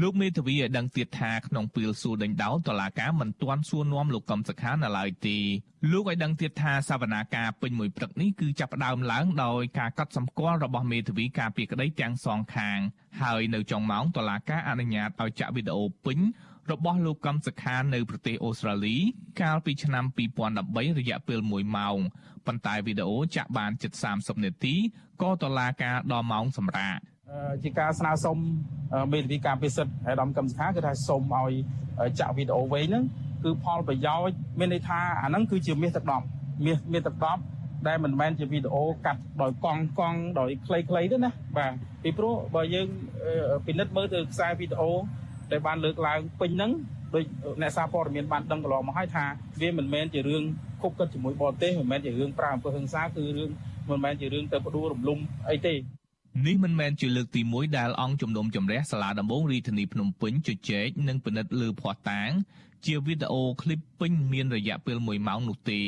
[0.00, 5.38] លោកមេធាវីឲ្យដឹងទៀតថាក្នុងពេលសួរដេញដោលតុលាការមិនទាន់សួរនាំលោកកំសខានៅឡើយទេ
[5.90, 12.78] លោកឲ្យដឹងទៀតថាសវនាការពេញមួយព្រឹកនេះគឺចាប់ផ្ដើមឡើងដោយការកត់សម្គាល់របស់មេធាវីការពីក្តីទាំងសងខាង
[13.22, 16.18] ហើយនៅចុងម៉ោងតុលាការអនុញ្ញាតឲ្យចាក់វីដេអូពេញ
[16.72, 18.96] របស់លោកកំសខានៅប្រទេសអូស្ត្រាលី
[19.42, 20.04] កាលពីឆ្នាំ
[20.56, 21.98] 2013រយៈពេល1ម៉ោង
[22.46, 24.74] ប៉ុន្តែវីដេអូចាក់បានជិត30នាទី
[25.22, 27.00] ក៏តឡាការដល់ម៉ោងសម្រាប់
[27.62, 28.36] ជាការស្នើសុំ
[29.12, 31.52] មេធាវីការពិសិដ្ឋហើយដំកំសខាគឺថាសុំឲ្យ
[32.18, 33.04] ចាក់វីដេអូវែងហ្នឹង
[33.44, 36.24] គឺផលប្រយោជន៍មានន័យថាអាហ្នឹងគឺជាមាសទឹកដប់
[36.64, 37.42] មាសមាសទឹកដប់
[37.86, 42.86] ដែលមិនមែនជាវីដេអូកាត់ដោយកង់កង់ដោយខ្លីៗទេណាបាទពីព្រោះបើយើង
[43.66, 44.90] ពិនិត្យមើលទៅខ្សែវីដេអូ
[45.52, 46.70] ដែលបានលើកឡើងពេញហ្នឹង
[47.14, 47.24] ដោយ
[47.62, 49.24] អ្នកសារព័ត៌មានបានដឹងកន្លងមកហើយថា
[49.60, 50.42] វាមិនមែនជារឿង
[50.82, 53.50] គប់កិតជាមួយបរទេសមិនមែនជារឿងប្រើអំពើហិង្សាគឺរឿង
[53.90, 55.18] មិនមែនជារឿងទៅផ្ដួលរំលំ
[55.50, 55.74] អីទេ
[56.46, 62.30] នេះមិនមែនជាលើកទី1ដែលអង្គជំនុំជម្រះសាលាដំបងរាជធានីភ្នំពេញជជែកនិងពិនិត្យលើភ័ស្តុតាង
[62.86, 65.80] ជាវីដេអូឃ្លីបពេញមានរយៈពេល1ម៉ោងនោះទេ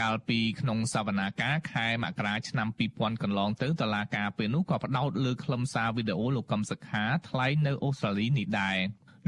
[0.00, 8.78] កាលពីក្នុងសវនាការខែមករាឆ្នាំ2000កន្លងទៅតឡាការពេលនោះក៏ផ្ដោតលើខ្លឹមសារវីដេអូលោកកឹមសុខាថ្លែងនៅអូស្ត្រាលីនេះដែរ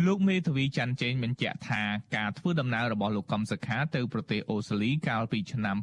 [0.07, 1.83] លោកមេធាវីច័ន្ទជេងបញ្ជាក់ថា
[2.16, 5.76] ការធ្វើដំណើររបស់លោកកឹមសុខាទៅប្រទេសអូស្ត្រាលីកាលពីឆ្នាំ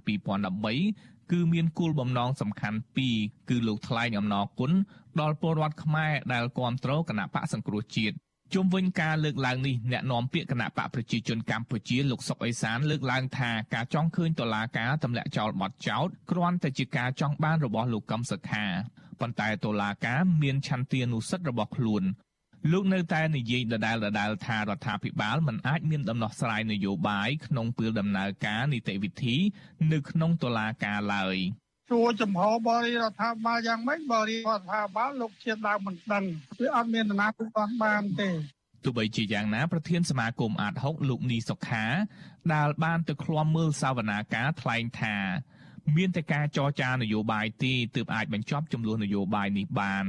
[0.63, 3.17] 2013គឺមានគោលបំណងសំខាន់ពីរ
[3.49, 4.71] គឺលោកថ្លែងអំណរគុណ
[5.19, 8.15] ដល់ពលរដ្ឋខ្មែរដែលគាំទ្រគណៈបកសង្គ្រោះជាតិ
[8.53, 18.65] ជុំវិញការលើកឡើងនេះអ្នកនាំពាក្យគណៈបកប្រជាជនកម្ពុជាលោកសុកអេសានលើកឡើងថាការចង់ឃើញតុលាការទម្លាក់ចោលបទចោទគ្រាន់តែជាការចង់បានរបស់លោកកឹមសុខា
[19.19, 22.03] ប៉ុន្តែតុលាការមានឆន្ទានុសិទ្ធិរបស់ខ្លួន
[22.71, 29.35] លោកនៅតែនិយាយដដែលដដែលថារដ្ឋាភិបាលមិនអាចមានដំណោះស្រាយនយោបាយក្នុងពេលដំណើរការនីតិវិធី
[29.91, 31.37] នៅក្នុងតុលាការឡើយ
[31.89, 36.25] សួរចំហបរិរដ្ឋាភិបាលយ៉ាងម៉េចបរិរដ្ឋាភិបាលលោកជាតិឡើងមិនដឹង
[36.59, 38.29] វាអត់មានដំណាក់បានបានទេ
[38.83, 41.85] ទោះបីជាយ៉ាងណាប្រធានសមាគមអាត6លោកនីសុខា
[42.53, 45.15] ដែលបានទៅឃ្លាំមើលសវនាការថ្លែងថា
[45.97, 50.05] មានតែការចរចានយោបាយទេទើបអាចបញ្ចប់ចំនួននយោបាយនេះបាន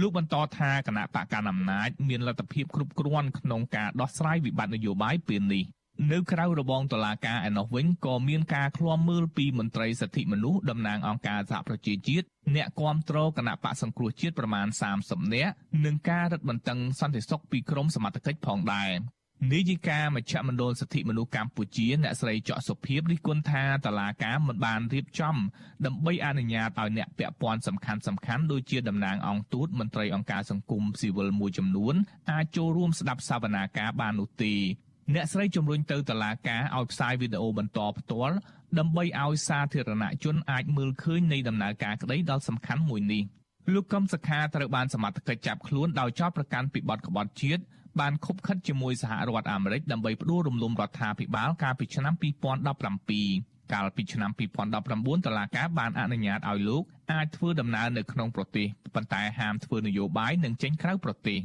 [0.00, 5.64] លោកបន្តថាគណៈបកកណ្ដាលអំណាចមានលទ្ធភាពគ្រប់គ្រាន់ក្នុងការដោះស្រាយវិបត្តិនយោបាយពេលនេះ
[6.12, 14.66] នៅក្រៅរបងតុលាការឯណោះវិញក៏មានការឃ្លាំមើលពីមន្ត្រីសិទ្ធិមនុស្សតំណាងអង្គការសហប្រជាជាតិអ្នកគាំទ្រគណៈបកសង្គ្រោះជាតិប្រមាណ
[15.00, 15.52] 30នាក់
[15.84, 18.90] និងការរឹតបន្តឹងសន្តិសុខពីក្រមសមត្ថកិច្ចផងដែរ
[19.52, 25.36] នាយិកាមជ្ឈមណ្ឌលសិទ្ធិមនុស្សកម្ពុជាអ្នកស្រីច័កសុភាពរិះគន់ថាតឡាការមិនបានរៀបចំ
[25.86, 31.94] ដើម្បីអនុញ្ញាតឲ្យអ្នកពាក់ព័ន្ធសំខាន់សំខាន់ដូចជាតំណាងអង្គទូតមន្ត្រីអង្គការសង្គមស៊ីវិលមួយចំនួន
[32.30, 34.54] អាចចូលរួមស្ដាប់សវនាការបាននោះទេ
[35.14, 38.36] អ្នកស្រីជំរុញទៅតឡាការឲ្យផ្សាយវីដេអូបន្តផ្ទាល់
[38.78, 43.22] ដើម្បីឲ្យសាធារណជនអាចមើលឃើញនៃដំណើរការក្តីដ៏សំខាន់មួយនេះ
[43.72, 47.62] លោកកឹមសុខាត្រូវបានសមត្ថកិច្ចចាប់ខ្លួនដោយចោទប្រកាន់ពីបទក្បត់ជាតិ
[48.00, 52.14] បានខົບខិតជាមួយសហរដ្ឋអាមេរិកដើម្បីផ្ដួលរំលំរដ្ឋាភិបាលកាលពីឆ្នាំ
[52.92, 54.30] 2017កាលពីឆ្នាំ
[54.78, 61.38] 2019តឡាការបានអនុញ្ញាតឲ្យលោកអាចធ្វើដំណើរនៅក្នុងប្រទេសប៉ុន្តែហាមធ្វើនយោបាយនិងចេញក្រៅប្រទេស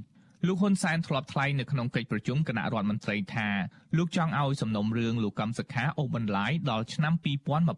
[0.47, 3.49] លោកហ៊ុនសែនធ្លាប់ថ្លែងនៅក្នុងកិច្ចប្រជុំគណៈរដ្ឋមន្ត្រីថា
[3.97, 7.13] លោកចង់ឲ្យសំណុំរឿងលោកកឹមសុខាអូសបន្លាយដល់ឆ្នាំ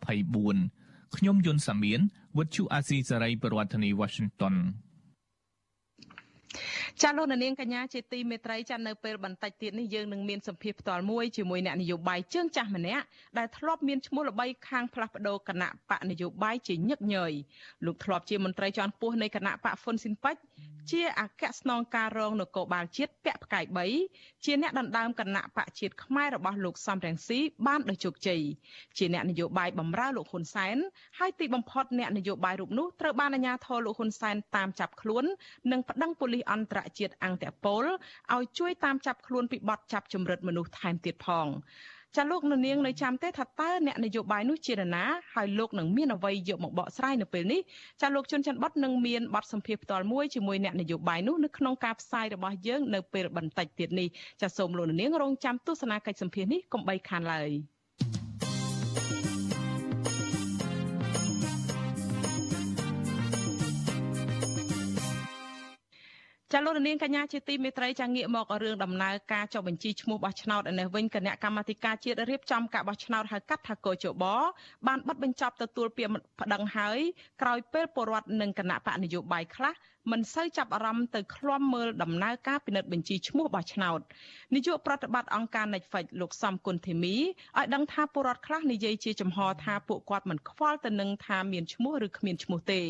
[0.05, 1.99] 2024ខ្ញុំយុនសាមៀន
[2.37, 4.55] វិទ្យុអាស៊ីសេរីប្រធានាធិបតី Washington
[7.01, 13.03] ចាលោកនាងកញ្ញាជាទីមេត្រីចានៅពេលបន្តិចទៀតនេះយើងនឹងមានសម្ភារផ្ទាល់មួយជាមួយអ្នកនយោបាយជើងចាស់ម្នាក់
[13.37, 17.33] ដែលធ្លាប់មានឈ្មោះល្បីខាងផ្លាស់ប្ដូរគណៈបកនយោបាយជាញឹកញយ
[17.85, 20.35] លោកធ្លាប់ជាមន្ត្រីជាន់ខ្ពស់នៃគណៈបកហ្វុនស៊ីនប៉ិច
[20.91, 23.65] ជាអគ្គស្នងការរងនគរបាលជាតិពាក់ផ្កាយ
[24.05, 28.41] 3ជាអ្នកដណ្ដើមគណៈបកជាតិខ្មែររបស់លោកសំរងស៊ីបានដោយជោគជ័យ
[28.97, 30.77] ជាអ្នកនយោបាយបម្រើលោកហ៊ុនសែន
[31.19, 35.25] ហើយទីបំផុតអ្នកនយោបាយរូបនោះត្រូវបានអាជ្ញាធរលោកហ៊ុនសែនតាមចាប់ខ្លួន
[35.71, 37.83] និងប្តឹងប៉ូលីសអន្តរជាតិអង្គតពល
[38.33, 41.47] ឲ្យជួយតាមចាប់ខ្លួនពីបទចាប់ជំរិតមនុស្សថែមទៀតផង
[42.17, 45.03] ចាលោកនៅនាងនៅចាំទេថាតើអ្នកនយោបាយនោះជានរណា
[45.33, 47.61] ហើយលោកនឹងមានអ្វីយកមកបកស្រាយនៅពេលនេះ
[48.01, 54.07] ចាលោកជុនច័ន្ទបតនឹងមានបទសម្ភាសផ្ទាល់មួយជាមួយអ្នកនយោបាយនោះនៅក្នុងការផ្សាយរបស់យើងនៅពេលបន្តិចទៀតនេះ
[54.41, 57.72] ចាសូមលោកនៅនាងរងចាំទស្សនាកិច្ចសម្ភាសនេះកុំបីខានឡើយ
[66.55, 74.23] ចាលោកនាងកញ្ញាជាទីមេត្រីចាងាកមករឿងដំណើរការចុះបញ្ជីឈ្មោះបោះឆ្នោតឯនេះវិញគណៈកម្មាធិការជាតិរៀបចំការបោះឆ្នោតហៅកាត់ថាកោជប
[74.87, 76.11] បានបិទបញ្ចប់ទទួលពាក្យ
[76.41, 76.99] ប្តឹងហើយ
[77.41, 79.73] ក្រោយពេលពលរដ្ឋនិងគណៈបកនយោបាយខ្លះ
[80.11, 83.99] មិនសូវចាប់អារម្មណ៍ទៅឃ្លាំមើលដំណើរការពិនិត្យបញ្ជីឈ្មោះបោះឆ្នោត
[84.55, 92.81] នាយកប្រតិបត្តិអង្គការ Netflix លោកសំគុណធីមីឲ្យដឹងថាពលរដ្ឋខ្លះនិយាយជាចំហថាពួកគាត់មិនខ្វល់ទៅនឹងថាមានឈ្មោះឬគ្មានឈ្មោះទេ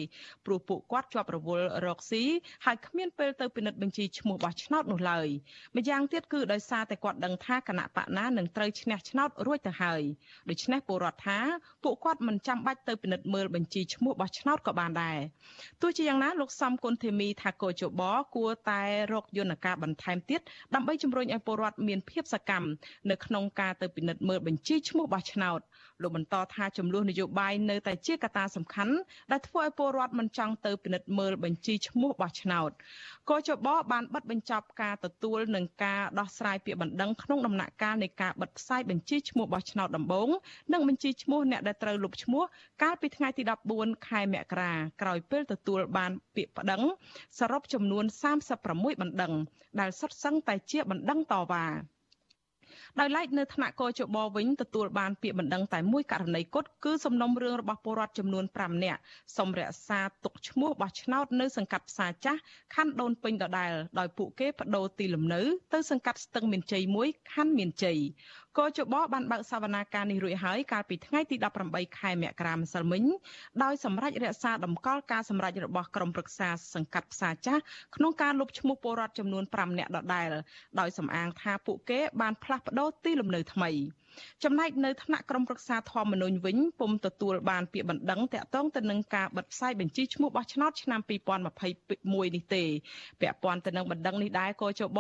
[0.46, 2.24] ព្រោះពួកគាត់ជាប់រវល់រកស៊ី
[2.66, 5.28] ហើយគ្មានពេលទៅពិនិត្យបញ្ជីឈ្មោះបោះឆ្នោតនោះឡើយ
[5.76, 10.02] ម្យ៉ាងទៀតគឺដោយសារតែគាត់ដឹងថាគណៈបកណានឹងត្រូវឈ្នះឆ្នោតរួចទៅហើយ
[10.50, 11.40] ដូច្នេះពលរដ្ឋថា
[11.84, 15.20] ពួកគាត់មិនចាំបាច់ទៅពិនិត្យមើលបញ្ជីឈ្មោះបោះឆ្នោតក៏បានដែរ
[15.82, 18.02] ទោះជាយ៉ាងណាលោកសំគុណធីមីថាកោជប
[18.36, 18.82] គួរតែ
[19.14, 20.42] រកយន្តការបន្ថែមទៀត
[20.74, 22.68] ដើម្បីជំរុញឲ្យពលរដ្ឋមានភាពសកម្ម
[23.10, 25.60] នៅក្នុងការទៅពិនិត្យមើលបញ្ជីឈ្មោះបោះឆ្នោត
[26.04, 28.94] លោកបន្តថាចំនួននយោបាយនៅតែជាកត្តាសំខាន់
[29.32, 32.72] ដែលធ្វើឲ្យពលរដ្ឋមិនចង់ទៅពិនិត្យមើលបញ្ជីឈ្មោះបោះឆ្នោត
[33.30, 40.30] កោជបបានបិទបញ្ចប់ការទទួលនិងការដោះស្រាយពាក្យបណ្ដឹងក្នុងដំណាក់កាលនៃការបិទផ្សាយបញ្ជីឈ្មោះបោះឆ្នោតដំបូង
[40.74, 42.44] និងបញ្ជីឈ្មោះអ្នកដែលត្រូវលុបឈ្មោះ
[42.84, 43.44] កាលពីថ្ងៃទី
[43.76, 46.82] 14ខែមករាក្រោយពេលទទួលបានពាក្យប្តឹង
[47.40, 48.06] សរុបចំនួន
[48.54, 49.34] 36បណ្ដឹង
[49.80, 51.66] ដែលសុទ្ធសឹងតែជាបណ្ដឹងតវ៉ា
[53.00, 59.00] ដោយឡែកនៅថ្នាក់កោជបវិញទទួលបានពាក្យបណ្ដឹងតែមួយករណីគត់គឺសំណុំរឿងរបស់ពលរដ្ឋចំនួន5នាក់
[59.38, 62.40] សូមរក្សាទុកឈ្មោះបោះឆ្នោតនៅសង្កាត់ផ្សារចាស់
[62.76, 65.42] ខណ្ឌដូនពេញដដែលដោយពួកគេបដូរទីលំនៅ
[65.74, 68.00] ទៅសង្កាត់ស្ទឹងមានជ័យមួយខណ្ឌមានជ័យ
[68.60, 71.36] កោជបបានបើកសវនាការនេះរួចហើយកាលពីថ្ងៃទី
[71.68, 73.04] 18ខែមករាម្សិលមិញ
[73.64, 77.62] ដោយសម្រេចរក្សាតម្កល់ការសម្រេចរបស់ក្រុមប្រឹក្សាសង្កាត់ផ្សារចាស់
[77.96, 80.30] ក្នុងការលុបឈ្មោះពលរដ្ឋចំនួន5នាក់ដដែល
[80.80, 83.70] ដោយសំអាងថាពួកគេបានផ្លាស់ប្តូរទីលំនៅថ្មី។
[84.44, 92.64] ចំណែកនៅថ្នាក់ក្រមប្រឹក្សាធម្មនុញ្ញវិញពុំទទួលបានពាក្យបណ្ដឹងតាក់ទងទៅនឹងការបិទផ្សាយបញ្ជីឈ្មោះបោះឆ្នោតឆ្នាំ2021នេះទេ
[93.22, 95.00] ពាក់ព័ន្ធទៅនឹងបណ្ដឹងនេះដែរកោជប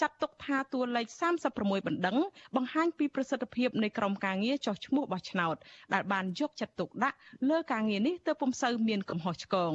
[0.00, 1.06] ចាត់ទុកថាតួលេខ
[1.48, 2.16] 36បណ្ដឹង
[2.56, 5.56] បង្ហាញពីប្រសិទ្ធភាពនៃក្រមការងារចោះឈ្មោះបោះឆ្នោត
[5.94, 7.16] ដែលបានយកចិត្តទុកដាក់
[7.50, 9.72] លើការងារនេះទើបពុំសូវមានកំហុសឆ្គង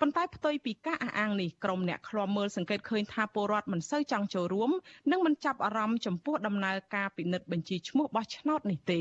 [0.00, 4.70] ប៉ុន្តែផ្ទុយពីការអះអាងនេះក្រុមអ្នកឃ្លាំមើលសង្កេតឃើញថាពលរដ្ឋមិនសូវចង់ចូលរួម
[5.10, 9.00] និងមិនចាប់អារម្មណ៍ចំពោះដំណើរការពិនិត្យបញ្ជីឈ្មោះបោះឆ្នោតនេះទេ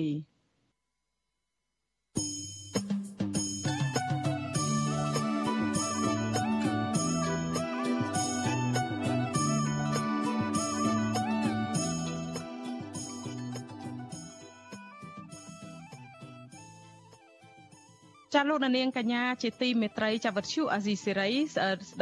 [18.36, 21.30] ចាលោកនាងកញ្ញាជាទីមេត្រីចាវັດឈូអាស៊ីសេរី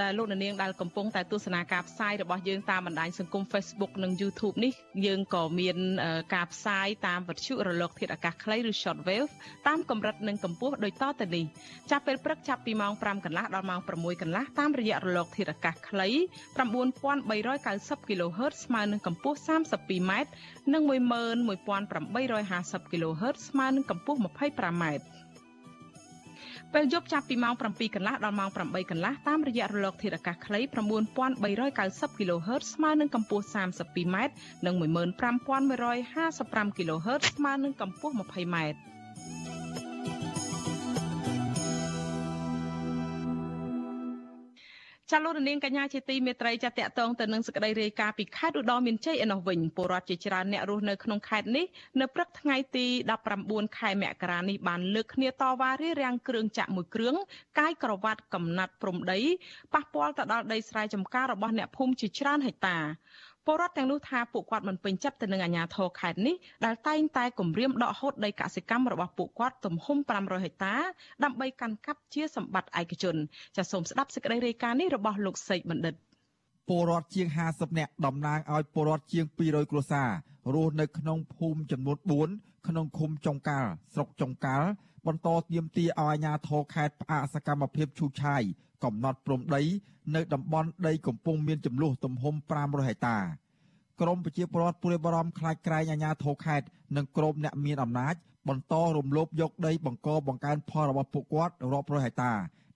[0.01, 4.73] ដែលលោកនាងដែលកំពុងតែទស្សនាការផ្សាយរបស់យើងតាមបណ្ដាញសង្គម Facebook និង YouTube នេះ
[5.05, 5.77] យើងក៏មាន
[6.35, 9.29] ការផ្សាយតាមវិទ្យុរលកធាតុអាកាសខ្លីឬ Shortwave
[9.67, 11.45] តាមកម្រិតនិងកម្ពស់ដូចតទៅនេះ
[11.91, 16.07] ចាប់ពេលព្រឹកចាប់ពីម៉ោង5កន្លះដល់ម៉ោង6កន្លះតាមរយៈរលកធាតុអាកាសខ្លី
[16.89, 20.11] 9390 kHz ស្មើនឹងកម្ពស់ 32m
[20.73, 24.85] និង11850 kHz ស្មើនឹងកម្ពស់ 25m
[26.75, 34.17] ពេលយប់ចាប់ពីម៉ោង7កន្លះដល់ម៉ោង8កន្លះតាមរយៈរលក ធាតុអាកាសខ្លី9390 kHz ស្មើនឹងកម្ពស់ 32m
[34.65, 38.57] និង15155 kHz ស្មើនឹងកម្ពស់ 20m
[45.11, 51.65] ចាលោករនាងកញ្ញាជាទីមេត្រីចាតកតងទៅនឹងសេចក្តីរាយការណ៍ពីខេត្តឧត្តរមានជ័យឯនោះវិញពលរដ្ឋជាច្រើនអ្នករស់នៅក្នុងខេត្តនេះ
[51.99, 52.85] នៅព្រឹកថ្ងៃទី
[53.31, 57.15] 19ខែមករានេះបានលើកគ្នាតវ៉ារារាំងគ្រឿងចាក់មួយគ្រឿង
[57.59, 59.19] កាយក្រវ៉ាត់កំណាត់ព្រំដី
[59.73, 62.77] ប៉ះពាល់ទៅដល់ដីស្រែចម្ការរបស់អ្នកភូមិជាច្រើនហិកតា
[63.51, 66.35] ពលរដ្ឋទាំងនោះថាពួកគាត់មិនពេញចិត្តទៅនឹងអាជ្ញាធរខេត្តនេះ
[66.65, 70.75] ដែលតែងតែគម្រាមដកហូតដីកសិកម្មរបស់ពួកគាត់ទំហំ500ហិកតា
[71.23, 73.15] ដើម្បីកាន់កាប់ជាសម្បត្តិឯកជន
[73.55, 75.93] ចាសសូមស្ដាប់សេចក្តីរាយការណ៍នេះរបស់លោកសេកបណ្ឌិត
[76.67, 80.09] ពលរដ្ឋជាង50នាក់តំណាងឲ្យពលរដ្ឋជាង200គ្រួសារ
[80.53, 84.67] រស់នៅក្នុងភូមិចំនួន4ក្នុងឃុំចុងកាល់ស្រុកចុងកាល់
[85.07, 88.43] បន្តទាមទារឲ្យអាជ្ញាធរខេត្តផ្អាកសកម្មភាពឈូសឆាយ
[88.83, 89.61] កំណត់ព្រំដី
[90.15, 93.17] នៅតំបន់ដីកំពុងមានចំនួនទំហំ500ហិកតា
[94.01, 98.15] ក្រមប្រជាពលរដ្ឋព្រួយបារម្ភខ្លាចក្រែងអាជ្ញាធរខេត្តនិងក្រមអ្នកមានអំណាច
[98.49, 102.33] បន្តរំលោភយកដីបង្កបង្កើនផលរបស់ពួកគាត់រាប់រយហិកតា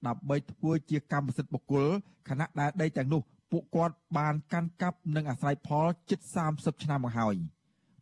[0.08, 1.86] ដើម្បីធ្វើជាកម្មសិទ្ធិបុគ្គល
[2.30, 6.20] ខណៈដែលដីទាំងនោះពួកគាត់បានកាន់កាប់និងអាស្រ័យផលជិត
[6.52, 7.36] 30ឆ្នាំមកហើយ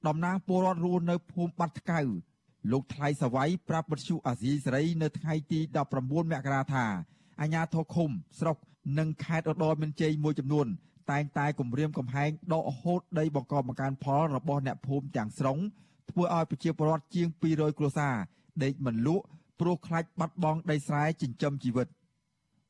[0.08, 2.00] តំណាងពលរដ្ឋរស់នៅភូមិបាត់ថ្កៅ
[2.72, 5.60] លោកថ្លៃសវ័យប្រាប់បទសុអាស៊ីសេរីនៅថ្ងៃទី
[5.96, 6.86] 19មករាថា
[7.39, 8.58] អាជ្ញាធរឃុំ ស្រុក
[9.00, 10.67] និងខេត្តឧត្តរមានជ័យមួយចំនួន
[11.12, 15.58] តែងតែគម្រាមកំហែងដកហូតដីបង្កបង្កើនផលរបស់អ្នកភូមិទាំងស្រុង
[16.10, 18.15] ធ្វើឲ្យប្រជាពលរដ្ឋជាង200គ្រួសារ
[18.63, 19.26] ដេកមិនលក់
[19.60, 21.88] ព្រោះខ្លាចបាត់បង់ដីស្រែចិញ្ចឹមជីវិត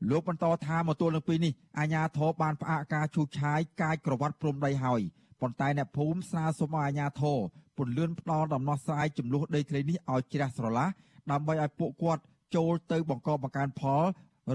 [0.10, 5.02] លោកបន្តថាមកទល់នឹងពេលនេះអាជ្ញាធរបានផ្អាកការឈូសឆាយកាយក្រវ៉ាត់ព្រំដីហើយ
[5.42, 7.38] ប៉ុន្តែអ្នកភូមិស្នើសុំឲ្យអាជ្ញាធរ
[7.78, 10.88] ពន្លឿនផ្ដល់ដំណោះស្រាយចំនួនដីធ្លីនេះឲ្យជ្រះស្រឡះ
[11.32, 12.22] ដើម្បីឲ្យពួកគាត់
[12.56, 14.04] ចូលទៅបង្កបង្កើនផល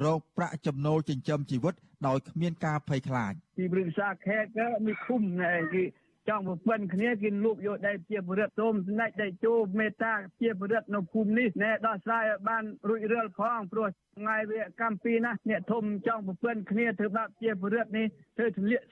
[0.05, 1.75] រកប្រាក់ចំណូលចិញ្ចឹមជីវិត
[2.07, 5.85] ដោយគ្មានការភ័យខ្លាចពីព្រឹក្សាខេត្តក៏មានឃុំណែគេ
[6.29, 18.85] ចង់ប្រពន្ធគ្នាគេលូកយកដីជាបរិទ្ធសូមស្ដេចដីជោមេត្តាជាបរិទ្ធនៅភូមិនេះណែដោះស្រាយឲ្យបានរួចរាល់ផងព្រោះថ្ងៃវាកម្មពីណាអ្នកធំចង់ប្រពន្ធគ្នាធ្វើបាបជាបរិទ្ធនេះធ្វើធ្លាក់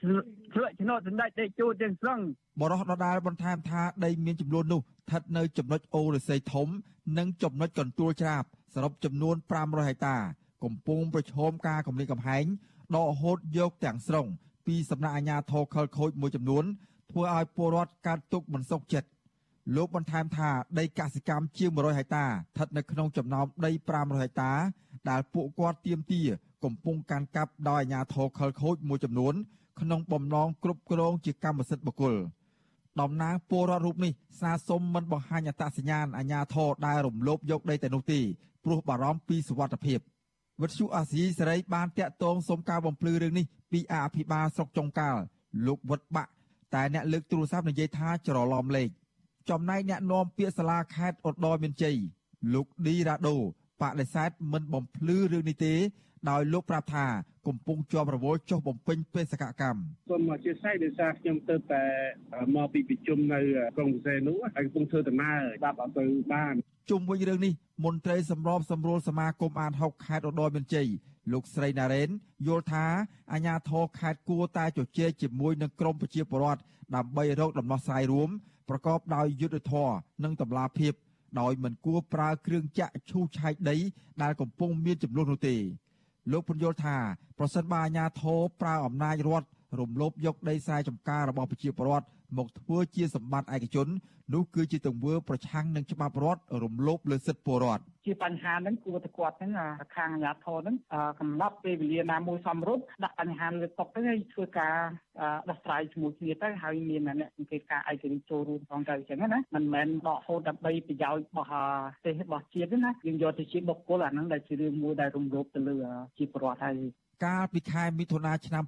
[0.53, 2.19] ធ្លាក់ឆ្នោតស្ដេចដីជោទាំងស្រុង
[2.61, 6.67] បរោះដដាលបន្ថែមថាដីមានចំនួននោះស្ថិតនៅចំណុចអូរស័យធំ
[7.17, 10.17] និងចំណុចកន្ទួលច្រាបសរុបចំនួន500ហិកតា
[10.63, 12.45] កំពុងប្រឈមការគម្រាមកំហែង
[12.95, 14.27] ដកហូតយកទាំងស្រុង
[14.67, 16.65] ពីសំណាក់អាជ្ញាធរខលខូចមួយចំនួន
[17.11, 19.09] ធ្វើឲ្យពលរដ្ឋកើតទុកមិនសុខចិត្ត
[19.75, 24.51] លោកបន្ថែមថាដីកសិកម្មជាង100ហិកតាស្ថិតនៅក្នុងចំណោមដី500ហិកតា
[25.09, 26.27] ដែលពួកគាត់ទាមទារ
[26.63, 29.33] កំពុងកាន់កាប់ដោយអាជ្ញាធរខលខូចមួយចំនួន
[29.81, 32.15] ក្នុងបំណងគ្រប់គ្រងជាកម្មសិទ្ធិបុគ្គល
[33.01, 38.19] តំណាងពលរដ្ឋរូបនេះសាសុំមិនបង្ហាញអត្តសញ្ញាណអាជ្ញាធរដែលរំលោភយកដីតែនោះទេ
[38.63, 39.99] ព្រោះបារម្ភពីសុវត្ថិភាព
[40.61, 45.21] វិទ្យុអាស៊ីសេរីបានតាក់ទងសុំការបំភ្លឺរឿងនេះពីអភិបាលស្រុកចុងកាល់
[45.67, 46.31] លោកវុតបាក់
[46.73, 48.89] តែអ្នកលើកទូរស័ព្ទនិយាយថាច្រឡំលេខ
[49.49, 51.97] ចំណែកអ្នកនាំពាក្យសាលាខេត្តឧត្តរមានជ័យ
[52.53, 53.37] លោកឌីរ៉ាដូ
[53.81, 55.73] បដិសេធមិនបំភ្លឺរឿងនេះទេ
[56.29, 57.05] ដោយលោកប្រាប់ថា
[57.47, 61.83] កំពុងជាប់រវល់ចុះបំពេញបេសកកម្មសូមអធិស្ឋានដោយសារខ្ញុំទៅតែ
[62.55, 63.39] មកពីប្រជុំនៅ
[63.75, 66.55] ក្រុងពិសេសនោះហើយកំពុងធ្វើដំណើរស្ដាប់អត់ទៅបាន
[66.89, 67.53] ជុំវិញរឿងនេះ
[67.85, 70.87] មន្ត្រីសម្របសម្រួលសមាគមអាត6ខេត្តឧត្តរមានជ័យ
[71.31, 72.09] លោកស្រីណារ៉េន
[72.47, 72.85] យល់ថា
[73.33, 76.61] អាញាធរខេត្តគួរតែជជែកជាមួយនឹងក្រមប្រជាពលរដ្ឋ
[76.95, 78.29] ដើម្បីរកដំណោះស្រាយរួម
[78.69, 80.93] ប្រកបដោយយុត្តិធម៌និងតម្លាភាព
[81.39, 83.77] ដោយមិនគួរប្រើគ្រឿងចាក់ឈូសឆាយដី
[84.23, 85.55] ដែលកំពុងមានចំនួននោះទេ
[86.31, 86.97] លោកពន្យល់ថា
[87.39, 89.47] ប្រសិនបើអាជ្ញាធរប្រើអំណាចរដ្ឋ
[89.79, 92.07] រំលោភយកដីស្រែចម្ការរបស់ប្រជាពលរដ្ឋ
[92.37, 93.87] មកធ្វើជាសម្បត្តិឯកជន
[94.33, 99.51] នោះគឺជាទង្វើប្រឆាំងនឹងច្បាប់រដ្ឋរំលោភលើសិទ្ធិពលរដ្ឋជាបញ្ហាហ្នឹងគួរតែគាត់ហ្នឹង
[99.95, 100.75] ខាងអាជ្ញាធរហ្នឹង
[101.19, 104.75] កំណត់ពេលវេលាណាមួយសមរម្យដាក់បញ្ហាលើតុទៅហើយធ្វើការ
[105.49, 115.75] ដោះស្រាយជាមួយគ្នាទៅហើយមានអ្នកសង្កេតការឯករាជ្យចូលរួមផងទៅអញ្ចឹងណាមិនមែនដកហូតដើម្បីប្រយោជន៍របស់ប្រទេសរបស់ជាតិទេណាយើងយកទៅជាបុគ្គលអាហ្នឹងដែលជារឿងមួយដែលរំលោភទៅលើ
[116.17, 116.77] ជាប្រវត្តិហើយ
[117.23, 118.63] កាលពីខែមិថុនាឆ្នាំ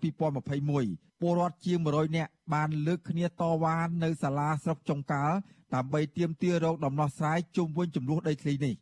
[0.57, 5.35] 2021ពលរដ្ឋជាង100នាក់បានលើកគ្នាតវ៉ានៅសាលាស្រុកចុងកាល់
[5.75, 8.73] ដើម្បីទាមទាររកដំណោះស្រាយជុំវិញចំនួនដីធ្លីនេះ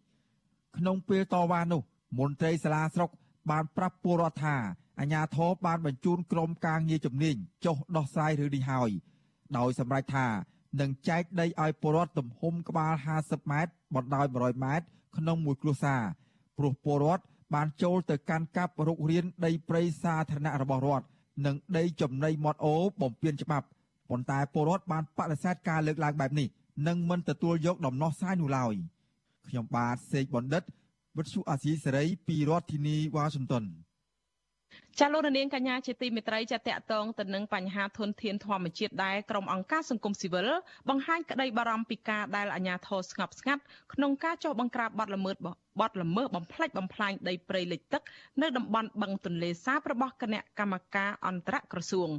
[0.78, 1.82] ក្នុងពេលតវ៉ានោះ
[2.20, 3.10] មន្ត្រីសាលាស្រុក
[3.50, 4.56] បានប្រាប់ពលរដ្ឋថា
[5.00, 8.90] អាជ្ញាធរបានបញ្ជូនក្រុមការងារជំនាញចុះដោះស្រាយរឿងនេះហើយ
[9.58, 10.28] ដោយសម្រេចថា
[10.80, 14.86] នឹងចែកដីឲ្យពលរដ្ឋទំហំក្បាល50ម៉ែត្របណ្ដោយ100ម៉ែត្រ
[15.18, 16.02] ក្នុងមួយគ្រួសារ
[16.58, 21.06] ព្រោះពលរដ្ឋ បានចូលទៅកាន់កាប់រុករៀនដីព្រៃសាធារណៈរបស់រដ្ឋ
[21.46, 23.68] និងដីចំណីមាត់អូបំពេញច្បាប់
[24.10, 26.48] ប៉ុន្តែពលរដ្ឋបានបដិសេធការលើកឡើងបែបនេះ
[26.88, 28.74] និងមិនទទួលយកដំណោះស្រាយនោះឡើយ
[29.48, 30.64] ខ្ញុំបាទសេកបណ្ឌិត
[31.18, 33.64] វិទ្យុអាស៊ីសេរីពីរដ្ឋធានីវ៉ាស៊ីនតោន
[35.00, 40.50] ចាលោកនាងកញ្ញាជាទីមេត្រីចាតកតងទៅនឹងបញ្ហាធនធានធម្មជាតិដែលក្រុមអង្គការសង្គមស៊ីវិល
[40.90, 43.62] បង្ហាញក្តីបារម្ភពីការដែលអាជ្ញាធរស្ងប់ស្ងាត់
[43.94, 45.36] ក្នុងការចុះបង្ក្រាបបទល្មើស
[45.80, 48.02] បទល្មើសបំផ្លិចបំផ្លាញដីព្រៃលិចទឹក
[48.42, 52.10] នៅតំបន់បឹងទន្លេសាបរបស់គណៈកម្មការអន្តរក្រសួង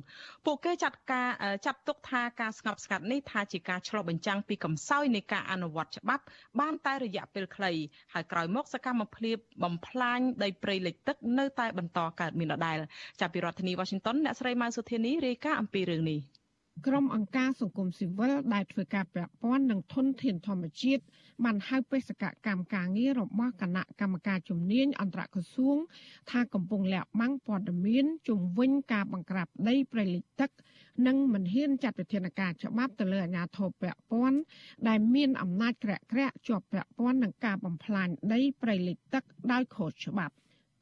[0.46, 1.28] ពួកគេចាត់ការ
[1.66, 6.24] ចាត់ទុកថាការស្ងប់ស្ងាត់នេះថាជាការឆ្លុះបញ្ចាំងពីកំសោយនៃការអនុវត្តច្បាប់
[6.60, 7.72] បានតែរយៈពេលខ្លី
[8.14, 12.79] ហើយក្រោយមកសកម្មភាពបំផ្លាញដីព្រៃលិចទឹកនៅតែបន្តកើតមានដដែល
[13.20, 16.20] ចាប់ពីរដ្ឋធានី Washington អ្នកស្រីម៉ៅសុធានីរាយការណ៍អំពីរឿងនេះ
[16.87, 21.02] ក្រុមអង្គការសង្គមស៊ីវិលដែលធ្វើការពាក់ព័ន្ធនឹងធនធានធម្មជាតិ
[21.44, 25.76] បានហៅបេសកកម្មការងាររបស់គណៈកម្មការជំនាញអន្តរក្រសួង
[26.31, 30.50] ថាកំពុងលាក់បាំងព័ត៌មានជំវិញការបង្ក្រាបដីព្រៃលិចទឹក
[31.07, 34.38] និងមិនហ៊ានចាត់វិធានការច្បាប់ទៅលើអាជ្ញាធរពាក់ព័ន្ធ
[34.88, 40.35] ដែលមានអំណាចក្រាក់ក្រាក់ជាប់ពាក់ព័ន្ធនឹងការបំផ្លាញដីព្រៃលិចទឹកដោយខុសច្បាប់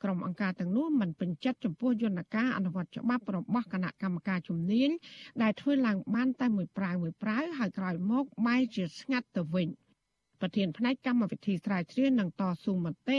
[0.05, 4.91] ក្រុមអង្គការទាំងនោះមិនពេញចិត្តចំពោះយន្តការអនុវត្តច្បាប់របស់គណៈកម្មការជំនាញ
[5.43, 9.69] ដែលធ្វើឡើងបានតែមួយប្រាវមួយប្រាវហើយក្រោយមកបែរជាស្ងាត់ទៅវិញ។
[10.41, 13.19] ប្រធានផ្នែកកម្មវិធីស្រាវជ្រាវនិងតស៊ូមតិ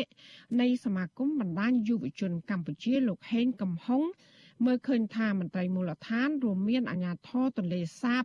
[0.62, 4.04] នៃសមាគមបណ្ដាញយុវជនកម្ពុជាលោកហេងកំហុង
[4.66, 8.24] មើលឃើញថាមន្ត្រីមូលដ្ឋានរួមមានអាជ្ញាធរទន្លេសាប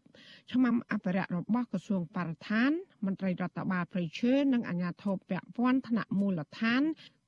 [0.53, 2.71] ឆ្មាំអភិរក្សរបស់ក្រសួងបរិស្ថាន
[3.07, 6.83] មន្ត្រីរដ្ឋបាលព្រៃឈើនិងអាជ្ញាធរពាក់ព័ន្ធថ្នាក់មូលដ្ឋាន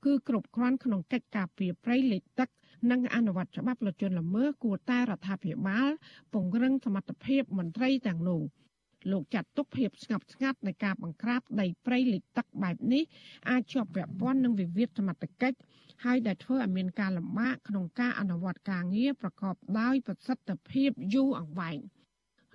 [0.05, 2.49] គឺគ្រប់គ្រាន់ក្នុងកិច្ចការពារព្រៃលិចទឹក
[2.91, 5.91] និងអនុវត្តច្បាប់លជនល្មើសគួរតែរដ្ឋាភិបាល
[6.33, 8.43] ពង្រឹងសមត្ថភាពមន្ត្រីទាំងនោះ។
[9.11, 13.03] លោកចាត់ទុកភាពស្ងប់ស្ងាត់នៃការបង្ក្រាបដីព្រៃលិចទឹកបែបនេះ
[13.51, 15.59] អាចជាប់ពាក់ព័ន្ធនឹងវិវាទសមត្ថកិច្ច
[16.05, 21.79] ហើយដែលធ្វើឲ្យមានការលំបាកក្នុងការអនុវត្តការងារប្រកបដោយប្រសិទ្ធភាពយូរអង្វែង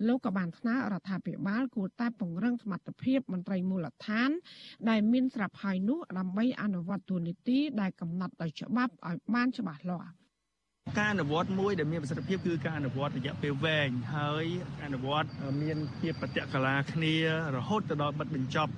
[0.07, 4.29] លោកក៏បានថ្នើរដ្ឋាភិបាលគួរតែពង្រឹងសមត្ថភាពមន្ត្រីមូលដ្ឋាន
[4.89, 10.09] ដែលមានស្រាប់ហើយនោះដើម្បីអនុវត្តទូនីតិដែលកំណត់ដោយច្បាប់ឲ្យបានច្បាស់លាស់
[10.97, 14.45] ការអនុវត្តមួយដែលមានប្រសិទ្ធភាពគឺការអនុវត្តរយៈពេលវែងហើយ
[14.85, 15.29] អនុវត្ត
[15.61, 17.15] មានភាពបតិកលាគ្នា
[17.55, 18.73] រហូតទៅដល់បិទបញ្ចប់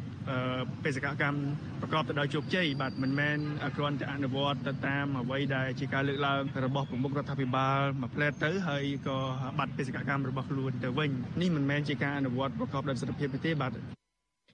[0.83, 1.39] បេសកកម្ម
[1.81, 3.37] ប្រកបទៅដោយជោគជ័យបាទមិនមែន
[3.77, 9.17] គ្រាន់តែអនុវត្តទៅតាមអ្វីដែលជាការលើកឡើងរបស់ប្រមុខរដ្ឋាភិបាលមួយផ្លែតទៅហើយក៏
[9.57, 11.09] បាត់បេសកកម្មរបស់ខ្លួនទៅវិញ
[11.41, 13.98] នេះមិនមែនជាការអនុវត្តប្រកបដោយប្រសិទ្ធភាពទេបាទ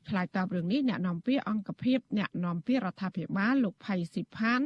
[0.10, 4.62] ឆ្លើយតបរឿងនេះអ្នកនាំពាក្យអង្គភាពអ្នកនាំពាក្យរដ្ឋាភិបាលលោកផៃស៊ីផាន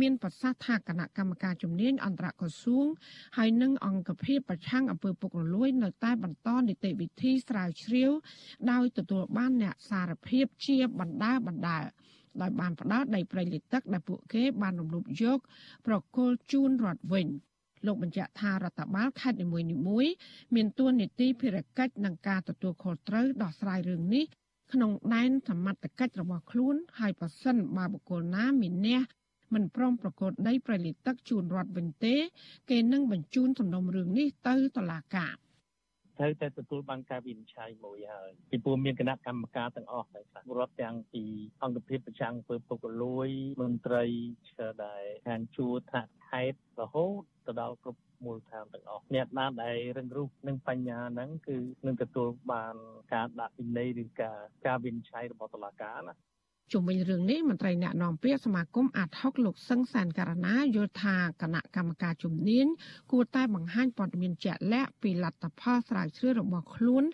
[0.00, 2.86] មានប្រសាសន៍ថាគណៈកម្មការជំនាញអន្តរក្រសួង
[3.36, 8.10] ហើយនិងអង្គភាពប្រឆាំងអំពើពុករលួយ នៅតែបន្តនីតិវិធីស្រាវជ្រាវ
[8.70, 11.78] ដោយទទួលបានអ្នកសារភាពជាបណ្ដាបណ្ដា
[12.40, 15.38] ដោយបានផ្ដោតដីព្រៃលិចទឹកដែលពួកគេបានរំលោភយក
[15.86, 17.28] ប្រគល់ជូនរដ្ឋវិញ
[17.86, 20.12] លោកបញ្ជាក់ថារដ្ឋបាលខេត្តនីមួយៗ
[20.54, 24.24] មានទួនាទីភារកិច្ចនឹងការទទួលខុសត្រូវដោះស្រាយរឿងនេះ
[24.72, 29.04] ក្នុងដែនសមត្ថកិច្ចរបស់ខ្លួន ហើយប្រសិនបើបុគ្គលណាមានអ្នក
[29.54, 32.14] មិនព្រមប្រកួតដីប្រលិទឹកជូនរដ្ឋវិញទេ
[32.70, 35.34] គេនឹងបញ្ជូនសំណុំរឿងនេះទៅតុលាការ
[36.18, 41.22] ត្រូវតែទទួលបានការវិនិច្ឆ័យមួយហើយពីព្រោះមានគណៈកម្មការទាំងអស់ហើយខ្លះរដ្ឋទាំងពី
[41.62, 43.28] អង្គភាពប្រចាំពើពុកលួយ
[43.60, 44.04] មន្ត្រី
[44.84, 51.56] ដែលខាងជួរថ្នាក់ខេត្តរហូតទៅដល់គ្រប់ មូលដ្ឋានទាំងអស់អ្នកណាដែលរឹងរូសនឹងបញ្ញាហ្នឹងគឺ
[51.86, 52.74] នឹងទទួលបាន
[53.12, 56.14] ការដាក់ពិន័យឬការការវិនិច្ឆ័យរបស់តុលាការណា
[56.72, 62.66] ជុំវិញរឿងនេះមន្ត្រីអ្នកនាំពាក្យសមាគមអាត60លោកសឹងសានករណាយល់ថាគណៈកម្មការជំនាញ
[63.12, 67.04] គួរតែបង្ហាញព័ត៌មានជាក់លាក់ពីលទ្ធផលស្រាវជ្រាវរបស់ខ្លួន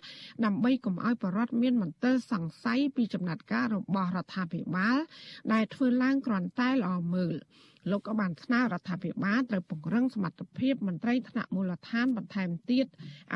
[0.45, 4.97] ដើម្បីកុំឲ្យបរដ្ឋមានមន្ទិលសង្ស័យពីចំណាត់ការរបស់រដ្ឋាភិបាល
[5.53, 7.35] ដែលធ្វើឡើងគ្រាន់តែល្អមើល
[7.89, 12.85] លោកក៏បានស្នើរដ្ឋាភិបាលត្រូវពង្រឹងសមត្ថភាពមន្ត្រីថ្នាក់មូលដ្ឋានបន្ថែមទៀត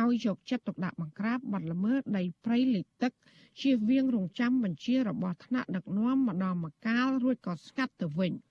[0.02, 3.14] ឲ្យយកចិត្តទុកដាក់បង្ក្រាបបទល្មើសដីព្រៃលិចទឹក
[3.62, 8.34] ជៀសវាងរងចាំបញ្ជារបស់ថ្នាក់ដឹកនាំម្ដងម្កាលរួចក៏ស្ងាត់ទៅវិញ។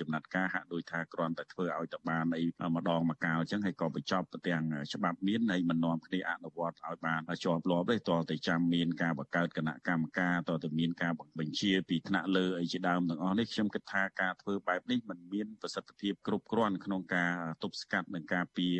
[0.00, 2.44] ចំណាត់ការហាក់ដូចថាគ្រាន់តែធ្វើឲ្យតបានអី
[2.76, 4.62] ម្ដងម្កាលអញ្ចឹងហើយក៏បញ្ចប់ទៅទាំង
[4.94, 18.74] ច្បាប់មានហើយមិននាំគ្នាអនុវត្តឲ្យបានជាប់លាប់ទេតតែចាំមានការបង្កើតគណៈកម្មការតតែមានការបញ្ជាពីថ្នាក់លើអីជាដើមទាំងអស់នេះខ្ញុំគិតថាការធ្វើបែបនេះมันមានប្រសិទ្ធភាពគ្រប់គ្រាន់ក្នុងការទប់ស្កាត់និងការពារ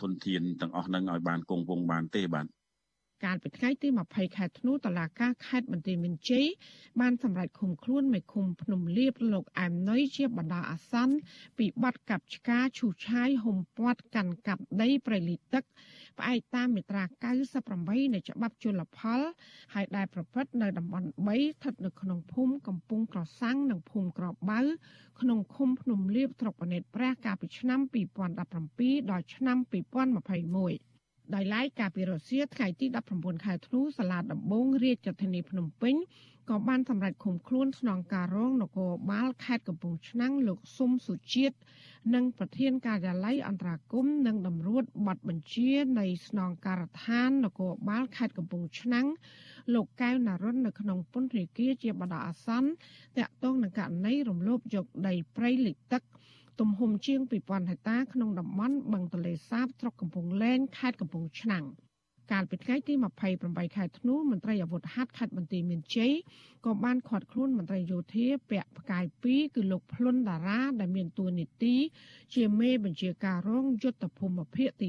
[0.00, 2.46] ធនធានទាំងអស់នឹងឲ្យបានគង់វង្សបានទេបាទ
[3.24, 6.46] កាលពីថ្ងៃទី20ខែធ្នូតុលាការខេត្តបន្ទាយមានជ័យ
[7.00, 11.14] បានសម្រេចឃុំខ្លួនមេឃុំភ្នំលៀបលោកអែមណុយជាបណ្ដោះអាសន្ន
[11.58, 15.64] ពីបទកាប់ឆ្ការឈូសឆាយហុំព័ទ្ធកាន់កាប់ដីប្រៃលីទឹក
[16.18, 17.04] ផ្អែកតាមមាត្រា
[17.58, 19.20] 98នៃច្បាប់ជលផល
[19.74, 24.60] ហើយដែលប្រព្រឹត្តនៅតំបន់3ស្ថិតនៅក្នុងភូមិកំពង់ក្រសាំងនិងភូមិក្របបៅ
[25.20, 27.80] ក្នុងឃុំភ្នំលៀបស្រុកបណិតព្រះកាលពីឆ្នាំ
[28.46, 30.87] 2017ដល់ឆ្នាំ2021
[31.34, 35.94] ដោយឡែកកាលពីរសៀលថ្ងៃទី19ខែធ្នូសាលាដំបងរាជធានីភ្នំពេញ
[36.50, 41.56] ក៏បានសម្រេចឃុំខ្លួនស្នងការរងនគរបាលខេត្តកំពង់ឆ្នាំងលោកស៊ុំសុជាតិ
[42.14, 49.06] និងប្រធានការិយាល័យអន្តរាគមនិងតម្រួតប័ណ្ណបញ្ជានៃស្នងការដ្ឋាននគរបាលខេត្តកំពង់ឆ្នាំង
[49.74, 52.70] លោកកែវណារុននៅក្នុងពន្ធនាគារជាបណ្ដោះអាសន្ន
[53.18, 56.02] តាក់ទងនឹងករណីរំលោភយកដីព្រៃលិចទឹក
[56.60, 61.64] ទំហំជាង2000ហិកតាក្នុងតំបន់បឹងទន្លេសាបស្រុកកំពង់លែងខេត្តកំពង់ឆ្នាំង
[62.32, 62.94] កាលពីថ្ងៃទី
[63.34, 66.12] 28ខែធ្នូមន្ត្រីអាវុធហត្ថខេត្តបន្ទាយមានជ័យ
[66.66, 71.74] ក៏បានឃាត់ខ្លួនមន្ត្រីយោធាពាក់ផ្កាយ2គឺលោកភ្លុនតារាដែលមានតួនាទី
[72.34, 74.88] ជាមេបញ្ជាការរងយុទ្ធភូមិភាគទី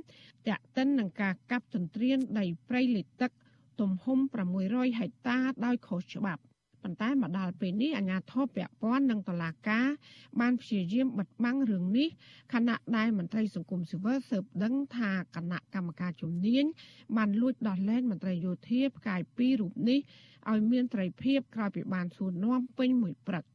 [0.00, 3.30] 5តាក់ទិននឹងការកាប់ទន្ទ្រានដីព្រៃលិចទឹក
[3.80, 4.18] ទំហំ
[4.58, 6.42] 600ហិកតាដោយខុសច្បាប់
[6.82, 9.86] ប៉ុន្តែមកដល់ពេលនេះអាជ្ញាធរពាក់ព័ន្ធនិងតុលាការ
[10.40, 12.08] បានព្យាយាមបិទបាំងរឿងនេះ
[12.54, 16.64] ខណៈដែលមន្ត្រីសង្គមស៊ីវិលស៊ើបដឹងថាគណៈកម្មការជំនាញ
[17.16, 19.98] បានលួចដោះលែងមន្ត្រីយោធាផ្កាយពីររូបនេះ
[20.50, 23.44] ឲ្យមានត្រីភាពក្រោយពីបានសួរនាំពេញមួយព្រឹក។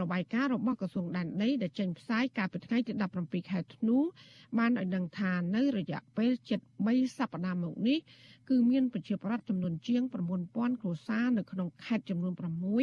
[0.00, 3.98] របាយការណ៍របស់ក្រសួងដែនដីដែលចេញផ្សាយកាលពីថ្ងៃទី17ខែធ្នូ
[4.58, 6.32] បានឲ្យដឹងថានៅរយៈពេល
[6.78, 7.98] 73សប្តាហ៍មកនេះ
[8.50, 10.02] គឺមានប្រជាប្រដ្ឋចំនួនជាង
[10.44, 12.34] 9000គ្រួសារនៅក្នុងខេត្តចំនួន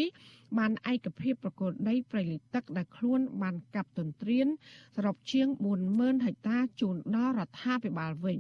[0.04, 4.48] 6បានឯកភាពប្រកួតដីប្រៃលិទឹកដែលខ្លួនបានកាប់ទន្ទ្រាន
[4.96, 5.48] សរុបជាង
[5.88, 8.38] 40000ហិកតាជូនដល់រដ្ឋាភិបាលវិញ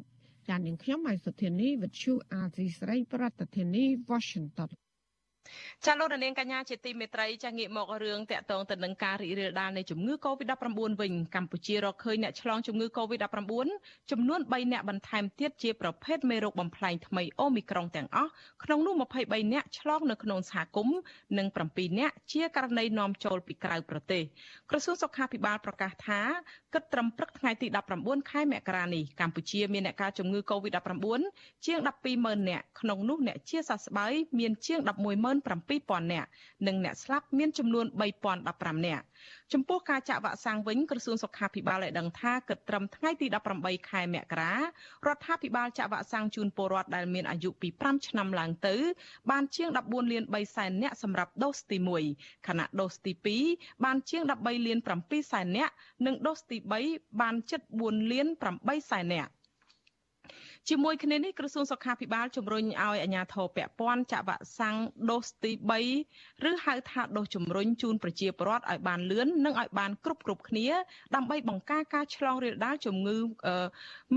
[0.47, 3.24] ចាននាងខ្ញុំហៃសុធានីវិទ្យុអាស៊ីស្រីប្រ
[3.55, 4.70] ធានាធិបតី Washington
[5.86, 13.68] ចាលោកនាងកញ្ញាជាទីមេត្រីចាងាកមករឿងតកតងទៅនឹងការរីករាលដាលនៃជំងឺ Covid-19 វិញកម្ពុជារកឃើញអ្នកឆ្លងជំងឺ Covid-19
[14.12, 18.32] ចំនួន3អ្នកបន្ថែមទៀតជាប្រភេទមេរោគបំផ្លែងថ្មីអូមីក្រុងទាំងអស់
[18.64, 21.00] ក្នុងនោះ23អ្នកឆ្លងនៅក្នុងសហគមន៍
[21.38, 24.24] និង7អ្នកជាករណីនាំចូលពីក្រៅប្រទេស
[24.70, 26.22] ក្រសួងសុខាភិបាលប្រកាសថា
[26.74, 27.68] គិតត្រឹមព្រឹកថ្ងៃទី
[28.00, 31.22] 19ខែមករានេះកម្ពុជាមានអ្នកកើតជំងឺ Covid-19
[31.66, 31.80] ជាង
[32.14, 36.30] 120,000នាក់ក្នុងនោះអ្នកជាសះស្បើយមានជាង110,000 77000នាក់
[36.67, 37.86] និងអ្នកស្លាប់មានចំនួន
[38.36, 39.05] 3015នាក់
[39.53, 43.27] ចំពោះការចាក់វ៉ាក់សាំងវិញក្រសួងសុខាភិបាលបានដឹងថាគិតត្រឹមថ្ងៃទី
[43.57, 44.61] 18ខែមករារ
[45.15, 48.75] ដ្ឋាភិបាលចាក់វ៉ាក់សាំងជូនពលរដ្ឋដែលមានអាយុពី5ឆ្នាំឡើងទៅ
[49.32, 51.77] បានជាង14លាន3សែននាក់សម្រាប់ដូសទី
[52.13, 53.11] 1ខណៈដូសទី
[53.47, 55.73] 2បានជាង13លាន7សែននាក់
[56.05, 56.57] និងដូសទី
[56.89, 58.27] 3បានជិត4លាន
[58.59, 59.32] 8សែននាក់
[60.68, 64.78] ជាមួយគ្នានេះក្រសួងសុខាភិបាលជំរុញឲ្យអាជ្ញាធរពាក់ព័ន្ធចាក់វ៉ាក់សាំង
[65.10, 65.51] ដូសទី
[65.99, 70.68] 3ឬហៅថាដូសជំរុញជូនប្រជាពលរដ្ឋឲ្យបានលឿននិងឲ្យបានគ្រប់គ្រប់គ្នា
[71.16, 73.18] ដើម្បីបង្ការការឆ្លងរាលដាលជំងឺ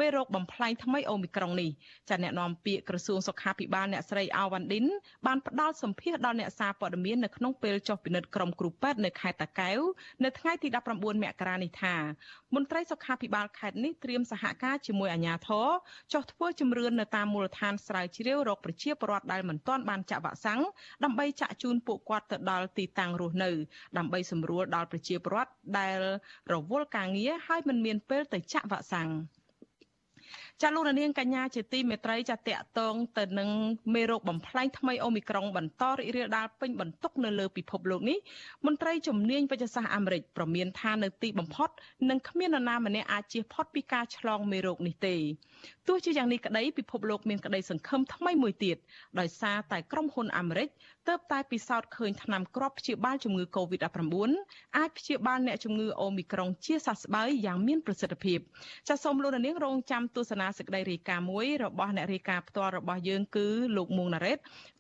[0.01, 1.71] មេរោគបំផ្លែងថ្មីអូមីក្រុងនេះ
[2.09, 4.85] ចាអ្នកនាំពាក្យក្រសួងសុខាភិបាលអ្នកស្រីអាវ៉ាន់ឌិន
[5.27, 9.79] បានផ្ដល់សម្ភារដល់អ្នកសារព័ត៌មាននៅក្នុងពេលចុះពិនិត្យក្រុមគ្រូពេទ្យនៅខេត្តតាកែវ
[10.25, 11.97] នៅថ្ងៃទី19មករានេះថា
[12.55, 15.69] មន្ត្រីសុខាភិបាលខេត្តនេះត្រៀមសហការជាមួយអាជ្ញាធរ
[16.13, 20.61] ចុះធ្វើជំរឿននៅតាមមូលដ្ឋានស្រាវជ្រាវរកប្រជាពលរដ្ឋដែលមិនទាន់បានចាក់វ៉ាក់សាំង
[21.05, 23.51] ដើម្បីចាក់ជូនពួកគាត់ទៅដល់ទីតាំងរស់នៅ
[23.99, 25.99] ដើម្បីសម្រួលដល់ប្រជាពលរដ្ឋដែល
[26.53, 29.11] រវល់ការងារហើយមិនមានពេលទៅចាក់វ៉ាក់សាំង
[30.63, 33.51] ចាលោកនាងកញ្ញាជាទីមេត្រីចាតកតងទៅនឹង
[33.95, 38.19] មេរោគបំផ្លែងថ្មីអូមីក្រុងបន្តរីករាលដាលពេញបន្ទុកនៅលើពិភពលោកនេះ
[38.67, 41.71] មន្ត្រីជំនាញវិទ្យាសាស្ត្រអាមេរិកប្រមានថានៅទីបំផុត
[42.11, 45.17] នឹងគ្មាននរណាម្នាក់អាចជៀសផុតពីការឆ្លងមេរោគនេះទេ
[45.89, 48.77] ទោះជាយ៉ាងនេះក្តីពិភពលោកមានក្តីសង្ឃឹមថ្មីមួយទៀត
[49.21, 50.69] ដោយសារតែក្រុមហ៊ុនអាមេរិក
[51.09, 54.31] ទើបតែពិសោធន៍ឃើញថ្នាំគ្រាប់ព្យាបាលជំងឺ Covid-19
[54.79, 58.39] អាចព្យាបាលអ្នកជំងឺអូមីក្រុងជាសះស្បើយយ៉ាងមានប្រសិទ្ធភាព
[58.89, 63.47] ចាសសូមលោកនាងរងចាំទស្សនាសេចក្តីរាយការណ៍មួយរបស់អ្នករាយការណ៍ផ្ទាល់របស់យើងគឺ
[63.77, 64.39] លោកមួងណារ៉េត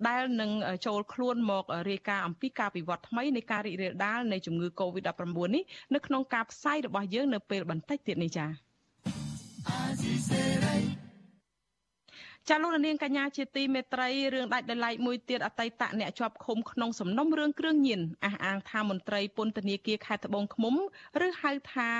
[0.08, 0.50] ដែលនឹង
[0.86, 5.62] ចូលខ្លួនមករាយការណ៍អំពីការវិវត្តថ្មីនៃការរីករាលដាលនៃជំងឺ Covid-19 នេះ
[5.94, 8.50] នៅក្នុងការផ្សាយរបស់យើងនៅពេលបន្តិចទៀតនេះចា៎
[12.48, 20.74] ចាលោកនាងកញ្ញាជាទីមេត្រីរឿងដាច់ដោយឡែកមួយទៀតអតីតអ្នកជាប់ឃុំក្នុងសំណុំរឿងគ្រឿងញៀនអះអាងថាមន្ត្រីពន្ធនាគារខេត្តត្បូងឃ្មុំ
[21.26, 21.90] ឬហៅថា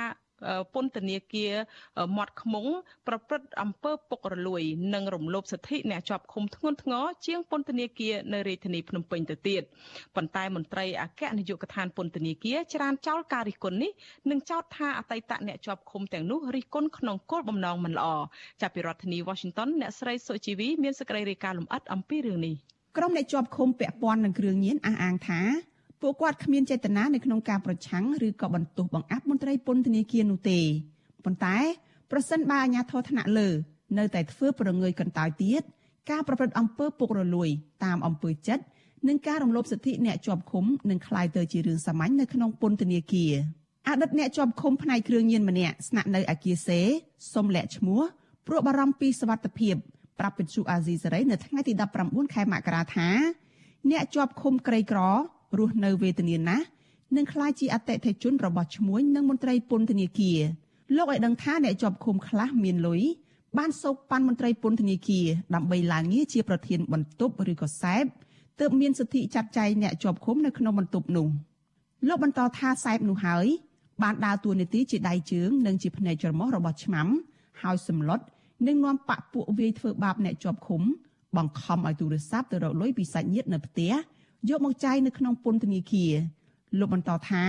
[0.73, 1.53] ពន្ធនាគារ
[2.17, 2.65] មាត់ខ្មុង
[3.07, 4.61] ប្រព្រឹត្តអំពើពុករលួយ
[4.93, 9.61] និងរំលោភសិទ្ធិអ្នកជាប់ឃុំធ្ងន់ធ្ងរជាងពន្ធនាគារនៅរាជធានីភ្នំពេញទៅទៀត
[10.15, 13.91] ប៉ុន្តែមន្ត្រីអគ្គនាយកដ្ឋានពន្ធនាគារច្រានចោលការរិះគន់នេះ
[14.29, 18.07] និងចោទថាអតីតអ្នកជាប់ឃុំទាំងនោះរិះគន់ក្នុងគោលបំណងមិនល្អ
[18.61, 22.55] ចាប់ពីរដ្ឋធានី Washington អ្នកស្រីសុជីវីមានសេចក្តីរាយការណ៍លម្អិតអំពីរឿងនេះ
[22.97, 25.41] ក្រុមអ្នកជាប់ឃុំពាក់ព័ន្ធនឹងគ្រឿងញៀនអះអាងថា
[26.03, 30.59] ពួកគាត់គ្មានចេតនានៅក្នុងការប្រឆាំងឬក៏បន្ទោសបង្អាក់មន្ត្រីពន្ធនាគារនោះទេ
[31.25, 31.57] ប៉ុន្តែ
[32.11, 33.49] ប្រសិនបើអាជ្ញាធរថ្នាក់លើ
[33.97, 35.61] នៅតែធ្វើប្រងើយកន្តើយទៀត
[36.11, 37.49] ការប្រព្រឹត្តអំពើពុករលួយ
[37.83, 38.63] តាមអំពើចិត្ត
[39.07, 43.33] និងការរំលោភសិទ្ធិអ្នកជាប់ឃុំនឹងក្លាយទៅជារឿងសាមញ្ញនៅក្នុងពន្ធនាគារ
[43.87, 46.79] អតីតអ្នកជាប់ឃុំផ្នែកគ្រឿងញៀនម្នាក់ស្នាក់នៅអាគារសេ
[47.33, 48.01] សុំលាក់ឈ្មោះ
[48.47, 49.75] ព្រោះបារម្ភពីសុវត្ថិភាព
[50.19, 51.73] ប្រាប់បញ្ជូអាស៊ីសេរីនៅថ្ងៃទី
[52.03, 53.09] 19ខែមករាថា
[53.91, 54.99] អ្នកជាប់ឃុំក្រីក្រ
[55.57, 56.65] រស់នៅវេទនាណាស់
[57.15, 60.39] នឹងក្លាយជាអតិថិជនរបស់ឈ្មួញនិងមន្ត្រីពន្ធនាគារ
[60.95, 63.01] លោកឲ្យដឹងថាអ្នកជាប់ឃុំខ្លះមានលុយ
[63.57, 65.25] បានសោកប៉ាន់មន្ត្រីពន្ធនាគារ
[65.55, 68.03] ដើម្បីឡើងងារជាប្រធានបន្ទប់ឬក៏សែប
[68.59, 71.27] ទើបមានសិទ្ធិចាត់ចែងអ្នកជាប់ឃុំនៅក្នុងបន្ទប់នោះ
[72.07, 73.45] លោកបន្តថាសែបនោះហើយ
[74.03, 77.07] បានដើរតួនាទីជាដៃជើងនិងជាភ្នែកច្រមុះរបស់ឆ្មាំ
[77.61, 78.19] ហើយសម្លុត
[78.67, 80.81] និងនាំបាក់ពួកវាយធ្វើបាបអ្នកជាប់ឃុំ
[81.37, 83.91] បង្ខំឲ្យទូរស័ព្ទទៅរកលុយពីសាច់ញាតិនៅផ្ទះ
[84.49, 86.13] យកមកចាយនៅក្នុងពន្ធនាគារ
[86.79, 87.43] លោកបន្តថា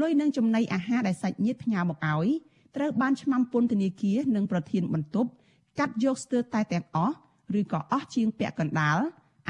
[0.00, 2.28] លុយនឹងចំណីអាហារដែលសាច់ញាតិផ្ញើមកឲ្យ
[2.76, 5.28] ត្រូវបានឆ្មាំពន្ធនាគារនិងប្រធានបន្ទប់
[5.78, 7.14] កាត់យកស្ទើរតែទាំងអស់
[7.58, 8.98] ឬក៏អស់ជាងពាក់កណ្ដាល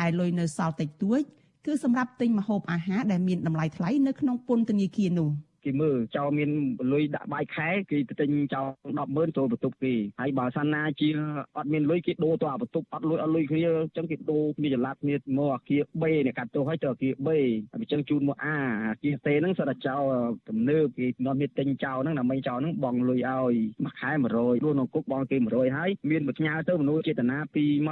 [0.04, 1.20] ឯលុយនៅសល់តិចតួច
[1.66, 5.30] គឺសម្រាប់ទិញម្ហូបអាហារដែលមានតម្លៃថ្លៃនៅក្នុងពន្ធនាគារនោះ។
[5.66, 6.50] គេមើលចោលមាន
[6.92, 11.08] លុយដាក់បាយខែគេទៅទិញចោល100,000ចូលបន្ទប់គេហើយបើសិនណាជា
[11.56, 17.28] អត់មានលុយគេដូរទៅអាបន្ទប់អត់លុយអត់លុយគ្នាអញ្ចឹងគេដូរគ្នាចល័តគ្នាមកអាគារ B នេះកាត់ទោសឲ្យទៅអាគារ B
[17.74, 18.56] អញ្ចឹងជូនមក A
[18.88, 20.02] អាគារ C ហ្នឹងសិតតែចោល
[20.48, 23.54] ទំនើបគេនាំមានទិញចោលហ្នឹងដើម្បីចោលហ្នឹងបងលុយឲ្យ
[23.84, 27.38] មួយខែ100ព្រោះនៅគុកបងគេ100ហើយមានមួយផ្ញើទៅមនុស្សចេតនា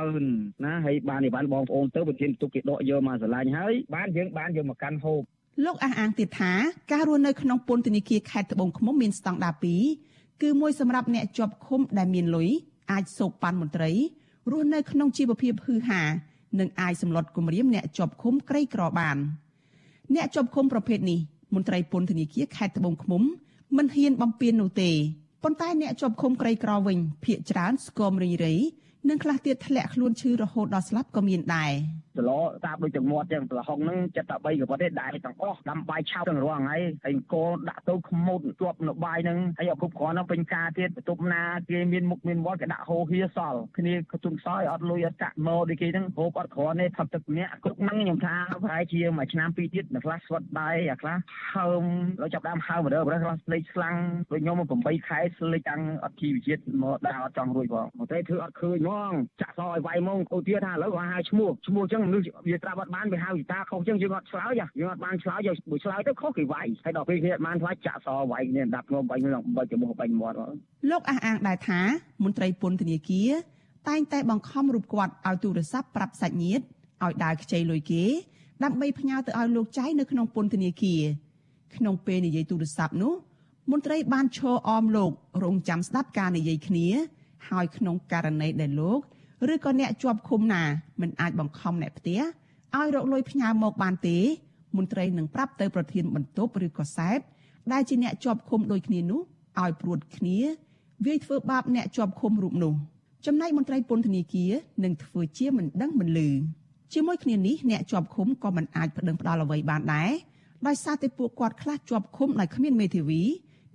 [0.04, 5.22] 20000ណាហើយបានអីបានបងប្អូនទៅប្រធានទុកគេដកយកមកស្រឡាញ់ហើយបានយើងបានយកមកកាន់ហូប
[5.62, 6.52] លោកអះអាងទៀតថា
[6.92, 9.54] ការរស់នៅក្នុងពន្ធនាគារខេត្តត្បូងឃ្មុំមានស្តង់ដារ
[9.98, 12.48] 2គឺមួយសម្រាប់អ្នកជាប់ឃុំដែលមានលុយ
[12.92, 13.90] អាចសោកប៉ាន់មន្ត្រី
[14.50, 16.02] រស់នៅក្នុងជីវភាពហឺហា
[16.58, 19.16] និងអាចសម្លុតគម្រាមអ្នកជាប់ឃុំក្រីក្របាន
[20.14, 21.18] អ្នកជាប់ឃុំប្រភេទនេះ
[21.54, 23.22] មន្ត្រីពន្ធនាគារខេត្តត្បូងឃ្មុំ
[23.76, 24.90] មិនហ៊ានបំពេញនោះទេ
[25.42, 28.54] ប៉ុន្តែអ្នកជាប់ឃុំក្រីក្រវិញភ ieck ច្រើនស្គមរីរៃ
[29.08, 31.72] និងខ្លះទៀតធ្លាក់ខ្លួនឈឺរហូតដល់ស្លាប់ក៏មានដែរ
[32.16, 32.30] សឡ
[32.66, 51.16] តាមដូចទាំងមាត់ចឹងប្រហុងហ្នឹងចិត្តតែ3កប៉ុតទេដែរទាំងអស់ដាំបាយឆៅទាំងរងហើយហើយកូនដាក់ទៅខ្មុតជាប់នៅបាយហ្នឹងហើយឲ្យគ្រប់គ្រាន់ហ្នឹងពេញការទៀតបន្ទប់ណាគេមានមុខមានមាត់គេដាក់ហូហៀសល់គ្នាក៏ជុំសោយអត់លុយអត់ចាក់ម៉ូដូចគេហ្នឹងហូបអត់គ្រាន់ទេផឹកទឹកញាក់គ្រប់ហ្នឹងខ្ញុំថាប្រហែលជាមួយឆ្នាំពីរទៀតនៅខ្លះស្វិតដែរអាខ្លះ
[51.54, 51.84] ហើម
[52.20, 53.96] ហើយចាប់ដើមហើមរើបើខ្លះស្លេកស្លាំង
[54.30, 70.36] ដូចខ្ញុំ8ខែស្លេកតាំងអត់ជីវជាតិមកដើរអត់ចង់រួចផងមកតែធ្វើអត់ឃើញហ្មងចាក់សឲ្យវាយហ្មងអូទៀតថាឥឡូវគាត់ហៅឈ្មោះឈ្មោះចឹងមនុស្សវាត្រាប់អត់បានវាហៅវិតាខុសចឹងយើងអត់ឆ្លើយយើងអត់បានឆ្លើយយកមួយឆ្លើយទៅខុសគេវាយហើយដល់ពេលគ្នាអត់បានឆ្លើយចាក់សវាយគ្នាដាប់ងំបាញ់នឹងបាច់ចំមុះបាញ់មាត់
[70.90, 71.80] លោកអះអាងដែរថា
[72.24, 73.30] មន្ត្រីពន្ធនាគារ
[73.88, 76.64] តែងតែបង្ខំរូបគាត់ឲ្យទូរស័ព្ទប្រាប់សាច់ញាតិ
[77.04, 78.04] ឲ្យដើរខ្ចីលុយគេ
[78.64, 81.02] ដើម្បីផ្ញើទៅឲ្យលោកចៃនៅក្នុងពន្ធនាគារ
[81.76, 83.14] ក្នុងពេលនិយាយទូរស័ព្ទនោះ
[83.72, 85.10] មន្ត្រីបានឈរអមលោក
[85.44, 86.88] រងចាំស្ដាប់ការនិយាយគ្នា
[87.48, 89.00] ហើយក្នុងករណីដែលលោក
[89.52, 90.62] ឬក៏អ្នកជាប់ឃុំណា
[91.00, 92.20] មិនអាចបង្ខំអ្នកផ្ទះ
[92.76, 94.18] ឲ្យរកលុយផ្ញើមកបានទេ
[94.76, 97.18] មន្ត្រីនឹងប្រាប់ទៅប្រធានបន្ទប់ឬក៏សែប
[97.72, 99.20] ដែលជាអ្នកជាប់ឃុំដូចគ្នានោះ
[99.60, 100.38] ឲ្យព្រួតគ្នា
[101.06, 102.74] វាយធ្វើបាបអ្នកជាប់ឃុំរូបនោះ
[103.26, 104.52] ចំណែកមន្ត្រីពន្ធនាគារ
[104.84, 106.30] នឹងធ្វើជាមិនដឹងមិនលឺ
[106.92, 110.10] ជាមួយគ្នានេះអ្នកជាប់ឃុំក៏មិនអាចប្តឹងផ្ដាល់អ្វីបានដែរ
[110.66, 113.22] ដោយសារតែពួកគាត់ខ្លះជាប់ឃុំដោយគ្មានមេធាវី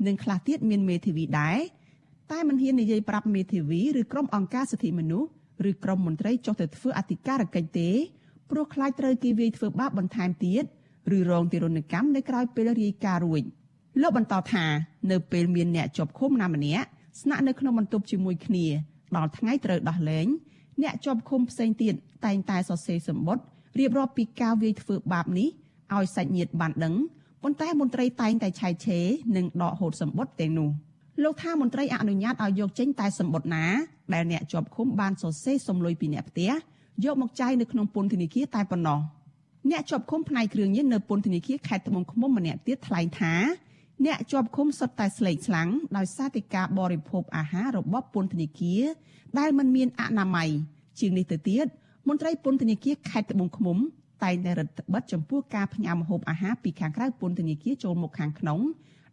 [0.08, 1.58] និងខ្លះទៀតមានមេធាវីដែរ
[2.32, 5.30] តែមិនហ៊ាននិយាយប្រាប់មេធាវីឬក្រុមអង្គការសិទ្ធិមនុស្ស
[5.70, 7.90] ឬក្រុមមន្ត្រីចុះទៅធ្វើអធិការកិច្ចទេ
[8.50, 10.64] ព្រោះខ្លាចត្រូវគេវាយធ្វើបាបបន្ថែមទៀត
[11.18, 13.44] ឬរងទារុណកម្មនៅក្រៅពេលរាយការណ៍រួច
[14.02, 14.66] លោកបន្តថា
[15.12, 16.86] នៅពេលមានអ្នកជាប់ឃុំណាម្នាក់
[17.22, 18.66] ស្នាក់នៅក្នុងបន្ទប់ជាមួយគ្នា
[19.16, 20.28] ដល់ថ្ងៃត្រូវដោះលែង
[20.82, 21.94] អ្នកជាប់ឃុំផ្សេងទៀត
[22.26, 23.44] តែងតែសរសេរសម្បត្តិ
[23.80, 25.50] រៀបរាប់ពីការវាយធ្វើបាបនេះ
[25.96, 26.96] ឲ្យសាច់ញាតិបានដឹង
[27.44, 29.06] ប៉ុន្តែមន្ត្រីតែងតែឆែកឆេរ
[29.36, 30.70] និងដកហូតសម្បត្តិទាំងនោះ
[31.24, 33.66] លោកថាមន្ត្រីអនុញ្ញាតឲ្យយកចេញតែសម្បត្តិណា
[34.14, 36.52] ដែលអ្នកជាប់ឃុំបានសរសេរសំលុយពីអ្នកផ្ទះ
[37.06, 39.00] យកមកចាយនៅក្នុងពន្ធនាគារតែប៉ុណ្ណោះ
[39.72, 43.34] អ្នកជាប់ឃុំផ្នែកគ្រឿងញៀននៅពន្ធនាគារខេត្តត្បូងឃ្មុំម្នាក់ទៀតថ្លែងថា
[44.06, 48.84] អ្នកជាប់ឃុំសុទ្ធតែស្លេកស្លាំងដោយសារតែការបរិភោគអាហាររបស់ពន្ធនាគារ
[49.40, 50.50] ដែលមិនមានអនាម័យ
[51.00, 51.66] ជាងនេះទៅទៀត
[52.08, 53.78] មន្ត្រីពន្ធនាគារខេត្តត្បូងឃ្មុំ
[54.24, 58.60] តែងតែរដ្ឋបិទចំពោះការផ្ញើម្ហូបអាហារពីខាងក្រៅពន្ធនាគារចូលមកខាងក្នុង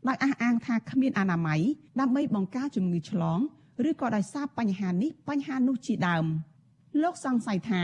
[0.09, 1.61] ដោយអះអាងថាគ្មានអនាម័យ
[2.01, 3.39] ដើម្បីបង្ការជំងឺឆ្លង
[3.89, 6.25] ឬក៏ដោយសារបញ្ហានេះបញ្ហានោះជាដើម
[7.03, 7.83] លោកសង្ស័យថា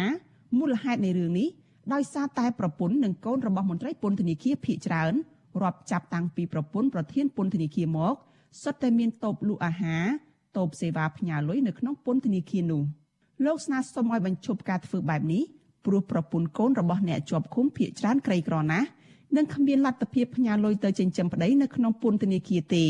[0.58, 1.48] មូលហេតុនៃរឿងនេះ
[1.92, 5.12] ដោយសារតែប្រពន្ធនិងកូនរបស់មន្ត្រីពន្ធនាគារភៀកច្រើន
[5.62, 8.14] រាប់ចាប់តាំងពីប្រពន្ធប្រធានពន្ធនាគារមក
[8.62, 10.04] សុទ្ធតែមានតូបលក់អាហារ
[10.56, 12.82] តូបសេវាផ្ញើលុយនៅក្នុងពន្ធនាគារនោះ
[13.44, 15.42] លោកស្នើសុំឲ្យបញ្ឈប់ការធ្វើបែបនេះ
[15.86, 18.86] ព្រោះប្រពន្ធកូនរបស់អ្នកជាប់ឃុំភៀកច្រើនក្រីក្រណាស់
[19.36, 22.86] និងគ្មានលទ្ធភាពផ្ញើលុយទៅចិញ្ចឹមប្តីនៅក្នុងពន្ធនាគារទេ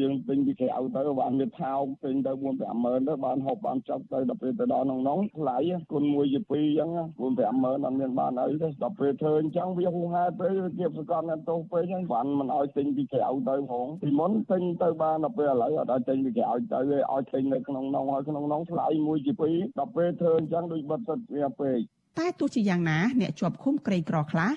[0.00, 5.58] យើងពេញពីគេឲ្យទៅបានវាថោកពេញទៅ4 5ម៉ឺនទៅបានហូបបានចប់ទៅដល់ពេលទៅដល់ក្នុងនោះថ្លៃ
[5.92, 6.90] គុណ1ជា2អញ្ចឹង
[7.20, 21.78] 4 5ម៉ឺនអត់មានបានអីទេដល់ពេលធ្វើអញ្ចឹងវាហួសហេតុពេកវាសកលអ្នកទោសពេកអញ្ចឹងបានមិនឲ្យទិញពីគេឲ្យទៅផងពីមុនទិញទៅបានដល់ពេលឥឡូវអត់ឲ្យទិញពីគេឲ្យទៅឲ្យទិញនៅក្នុងនោះហើយក្នុងនោះថ្លៃ1ជា2ដល់ពេលធ្វើអញ្ចឹងដូចបិទសិតវាពេក
[22.18, 24.50] តែទោះជាយ៉ាងណាអ្នកជាប់ឃុំក្រីក្រខ្លះ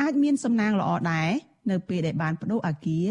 [0.00, 1.30] អាចមានសំណាងល្អដែរ
[1.70, 3.06] នៅពេលដែលបានបដូរអាគារ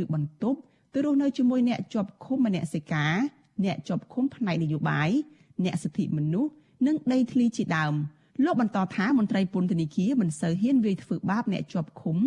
[0.00, 0.58] ឬបន្ទប់
[0.94, 3.14] ទៅរស់នៅជាមួយអ្នកជាប់ឃុំមនសិការ
[3.64, 5.10] អ្នកជាប់ឃុំផ្នែកនយោបាយ
[5.64, 6.50] អ្នកសិទ្ធិមនុស្ស
[6.86, 7.94] និងដីធ្លីជាដើម
[8.44, 12.18] លោកបន្តថាមន្ត្រីពន្ធនាគារមិនសូវហ៊ានវាយធ្វើបាបអ្នកជាប់ឃុំ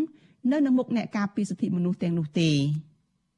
[0.51, 2.51] នៅនៅមុខអ្នកការពារសិទ្ធិមនុស្សទាំងនោះទេ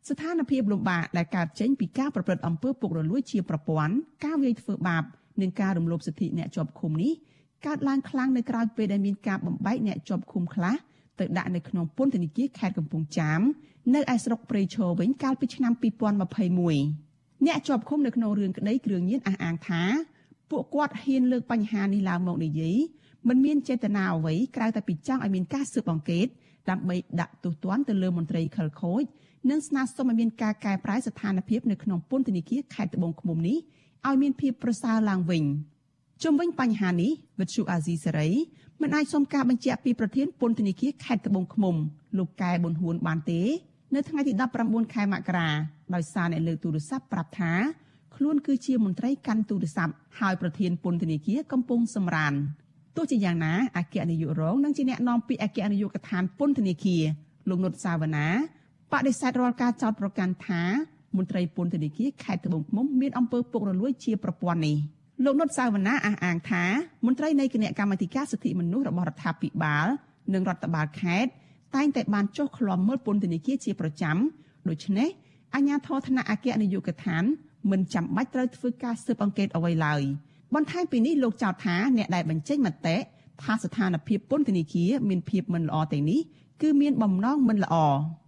[0.10, 3.94] ស្ថានភាពលំបាកដែលកើតចេញពីការប្រព្រឹត្តអំពើពុករលួយជាប្រព័ន្ធ
[4.26, 5.04] ការវាយធ្វើបាប
[5.42, 7.14] និងការរំលោភសិទ្ធិអ្នកជាប់ឃុំនេះ
[7.66, 10.76] កើតឡើងខ្លាំងនៅក្រៅពេលដែលមានការបំបែកអ្នកជាប់ឃុំខ្លះ
[11.20, 13.42] ទៅដាក់នៅក្នុងពន្ធនាគារខេត្តកំពង់ចាម
[13.96, 19.82] នៅឯស្រុកព្រៃឈរវិញកាលពីឆ្នាំ2021អ្នកជាប់ឃុំនៅក្នុងរឿងក្តីគ្រឿងញៀនអះអាងថា
[20.50, 22.78] ពួកគាត់ហ៊ានលើកបញ្ហានេះឡើងមកនិយាយ
[23.28, 26.28] មិនមានចេតនាអ្វីក្រៅតែពីចង់ឲ្យមានការស៊ើបអង្កេត
[26.70, 29.04] ដើម្បីដាក់ទោសទណ្ឌទៅលើមន្ត្រីខិលខូច
[29.50, 33.58] និងស្នើសុំឲ្យមានការកែប្រែស្ថានភាពនៅក្នុងពន្ធនាគារខេត្តត្បូងឃ្មុំនេះ
[34.08, 35.44] ឲ្យមានភាពប្រសើរឡើងវិញ
[36.24, 38.30] ជុំវិញបញ្ហានេះវិទ្យុអាស៊ីសេរី
[38.82, 41.76] មិនអាចសុំការបញ្ជាក់ពីប្រធានពន្ធនាគារខេត្តត្បូងឃ្មុំ
[42.18, 43.42] លោកកែប៊ុនហួនបានទេ
[43.96, 45.50] នៅថ្ងៃទី19ខែមករា
[45.94, 47.52] ដោយសារអ្នកលើកទូរស័ព្ទប្រាប់ថា
[48.16, 52.34] ខ្លួនគឺជាមន្ត្រីកាន់ទូរស័ព្ទហើយប្រធានពន្ធនាគារកំពុងសម្រាន
[52.96, 57.04] ទោះជាយ៉ាងណាអគ្គនាយករងនិងជាអ្នកនាំពាក្យអគ្គនាយកដ្ឋានពន្ធនាគារ
[57.50, 58.28] លោកនុតសាវណ្ណា
[58.92, 60.64] បដិសេធរាល់ការចោទប្រកាន់ថា
[61.18, 64.78] មន្ត្រីពន្ធនាគារខេត្តត្បូងឃ្មុំមានអំពើពុករលួយជាប្រព័ន្ធនេះ
[65.24, 66.64] លោកនុតសាវណ្ណាអះអាងថា
[67.06, 69.88] មន្ត្រីនៃគណៈកម្មាធិការសិទ្ធិមនុស្សរបស់រដ្ឋាភិបាល
[70.34, 71.32] និងរដ្ឋបាលខេត្ត
[71.76, 74.18] តែងតែបានចុះឃ្លាំមើលពន្ធនាគារជាប្រចាំ
[74.70, 75.10] ដូច្នេះ
[75.56, 77.24] អាជ្ញាធរថ្នាក់អគ្គនាយកដ្ឋាន
[77.72, 80.02] មិនចាំបាច់ត្រូវធ្វើការស៊ើបអង្កេតអ្វីឡើយ
[80.56, 82.96] បន្ថែមពីនេះលោកចោទថាអ្នកដែលបញ្ចេញមតិ
[83.44, 86.22] ថាស្ថានភាពពន្ធនាគារមានភាពមិនល្អទាំងនេះ
[86.62, 87.76] គឺមានបំណងមិនល្អ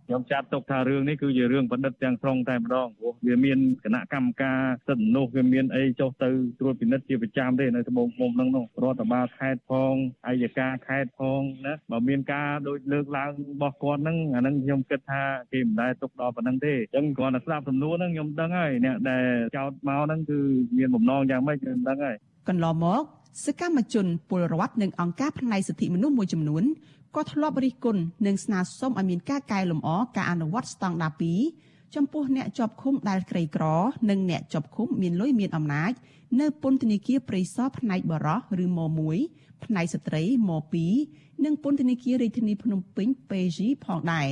[0.09, 6.29] ខ្ញុំចាត់ទុកថារឿងនេះគឺជារឿងបណ្ឌិតទាំងស្រុងតែម្ដងព្រោះវាមានគណៈកម្មការសិទ្ធិមនុស្សវាមានអីចុះទៅ
[6.59, 9.93] ត្រួតពិនិត្យជាប្រចាំទេនៅត្បូងឃ្មុំហ្នឹងនោះរដ្ឋបាលខេត្តផង
[10.27, 19.25] អัยការខេត្តផងណាបើមានការដូចលើកឡើងរបស់គាត់ហ្នឹងអាហ្នឹងខ្ញុំគិតថាគេមិនដែលទុកដល់ប៉ុណ្្នឹងទេអញ្ចឹងគ្រាន់តែស្ដាប់សំណួរហ្នឹងខ្ញុំដឹងហើយអ្នកដែល
[19.57, 20.39] ចោទមកហ្នឹងគឺ
[20.77, 22.15] មានបំណងយ៉ាងម៉េចខ្ញុំដឹងហើយ
[22.49, 23.03] កន្លងមក
[23.45, 26.63] សកម្មជនពលរដ្ឋនិងអង្គការផ្នែកសិទ្ធិមនុស្សមួយចំនួន
[27.15, 31.13] ក៏ធ្លាប់រិះគន់និងស្នើសុំឲ្យមានការកែលម្អការអនុវត្តស្តង់ដារ
[31.53, 33.65] 2ចំពោះអ្នកជាប់ឃុំដែលក្រីក្រ
[34.09, 35.91] និងអ្នកជាប់ឃុំមានលុយមានអំណាច
[36.39, 38.79] នៅពន្ធនាគារព្រៃសរផ្នែកបរោះឬម
[39.21, 40.51] 1ផ្នែកស្ត្រីម
[40.97, 44.29] 2និងពន្ធនាគាររាជធានីភ្នំពេញ PG ផងដែរ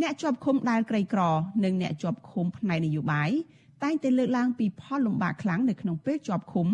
[0.00, 1.22] អ្នកជាប់ឃុំដែលក្រីក្រ
[1.64, 3.30] និងអ្នកជាប់ឃុំផ្នែកនយោបាយ
[3.82, 6.68] តែងតែលើកឡើងពីផលលំបាកខ្លាំងនៅក្នុងពេលជាប់ឃុំ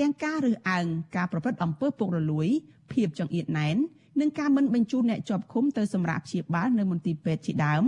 [0.00, 0.86] ទាំងការរើសអើង
[1.16, 2.48] ការប្រព្រឹត្តអំពើពុករលួយ
[2.92, 3.76] ភាពចង្អៀតណែន
[4.20, 7.84] និងការមិនបញ្ជូនអ្នកជាប់ឃុំទៅសម្រាប់ព្យាបាលនៅមន្ទីរពេទ្យជាដើម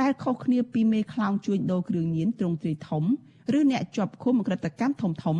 [0.00, 3.04] ដែលខុសគ្នាពីមេខ្លោងជួញដូរគ្រឿងញៀនទ្រង់ទ្រាយធំ
[3.58, 5.38] ឬអ្នកជាប់ឃុំអក្រិតកម្មធំធំ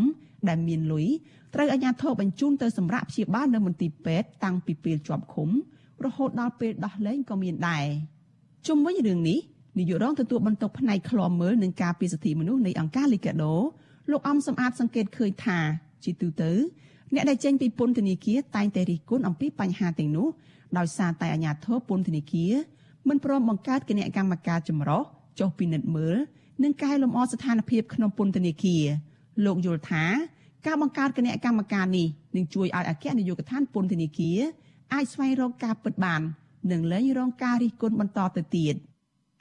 [0.49, 1.07] ដែលមានលុយ
[1.55, 5.49] ត្រូវអាជ្ញាធរបញ្ជូនទៅសម្រាប់ព្យាបាលនៅមន្ទីរពេទ្យតាំងពីពេលជាប់ឃុំ
[6.05, 7.87] រហូតដល់ពេលដោះលែងក៏មានដែរ
[8.67, 9.39] ជុំវិញរឿងនេះ
[9.79, 13.55] នាយករងទទួលបន្ទុកផ្នែកឃ្លាំមើលនិងការពារសិទ្ធិមនុស្សនៃអង្គការលីកាដូ
[14.11, 15.59] លោកអំសំអាតសង្កេតឃើញថា
[16.05, 16.53] ជាទូទៅ
[17.15, 20.29] អ្នកដែលចេញពីពន្ធនាគារតែងតែរិះគន់អំពីបញ្ហាទាំងនោះ
[20.79, 22.53] ដោយសារតែអាជ្ញាធរពន្ធនាគារ
[23.09, 25.03] មិនព្រមបង្កើតគណៈកម្មការចម្រុះ
[25.39, 26.17] ចុះពិនិត្យមើល
[26.63, 28.85] និងកែលម្អស្ថានភាពក្នុងពន្ធនាគារ
[29.45, 30.05] លោកយល់ថា
[30.67, 32.07] ការបង្កើតគណៈកម្មការនេះ
[32.37, 34.39] នឹងជួយឲ្យអគ្គនាយកដ្ឋានពន្ធនាគារ
[34.93, 36.23] អាចស្វែងរកការពិតបាន
[36.73, 38.75] និងលែងរងការរិះគន់បន្តទៅទៀត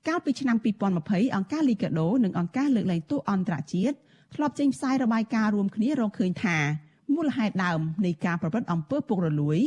[0.08, 0.58] កាលពីឆ្នាំ
[0.96, 3.96] 2020អង្គការលីកាដូនិងអង្គការលើកលែងទោសអន្តរជាតិ
[4.36, 6.58] ធ្លាប់ចេញផ្សាយរបាយការណ៍រួមគ្នារកឃើញថា
[7.16, 9.58] មូលហេតុដើមនៃការប្រព្រឹត្តអំពើពុករលួយ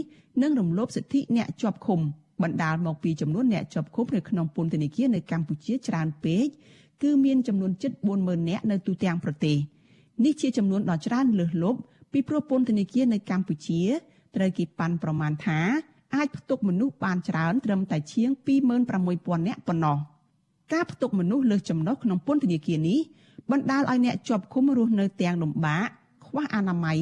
[0.43, 2.01] និងរំលោភសិទ្ធិអ្នកជាប់ឃុំ
[2.43, 6.47] បណ្ដាលមកពីចំនួនអ្នកជាប់ឃុំនៅក្នុងពន្ធនាគារនៅកម្ពុជាច្រើនពេក
[7.03, 9.57] គឺមានចំនួនជិត40000នាក់នៅទូទាំងប្រទេស
[10.24, 11.78] នេះជាចំនួនដ៏ច្រើនលើសលប់
[12.12, 13.82] ពីព្រោះពន្ធនាគារនៅកម្ពុជា
[14.36, 15.61] ត្រូវគេប៉ាន់ប្រមាណថា
[16.14, 18.30] អាចផ្ទុកមនុស្សបានច្រើនត្រឹមតែជាង
[18.88, 19.99] 26000នាក់ប៉ុណ្ណោះ
[20.72, 22.99] ការផ្ទុកមនុស្សលើសចំណុះក្នុងពន្ធនាគារនេះ
[23.51, 25.88] បណ្ដាលឲ្យអ្នកជាប់ឃុំរស់នៅទាំងលំបាក
[26.26, 26.99] ខ្វះអនាម័យ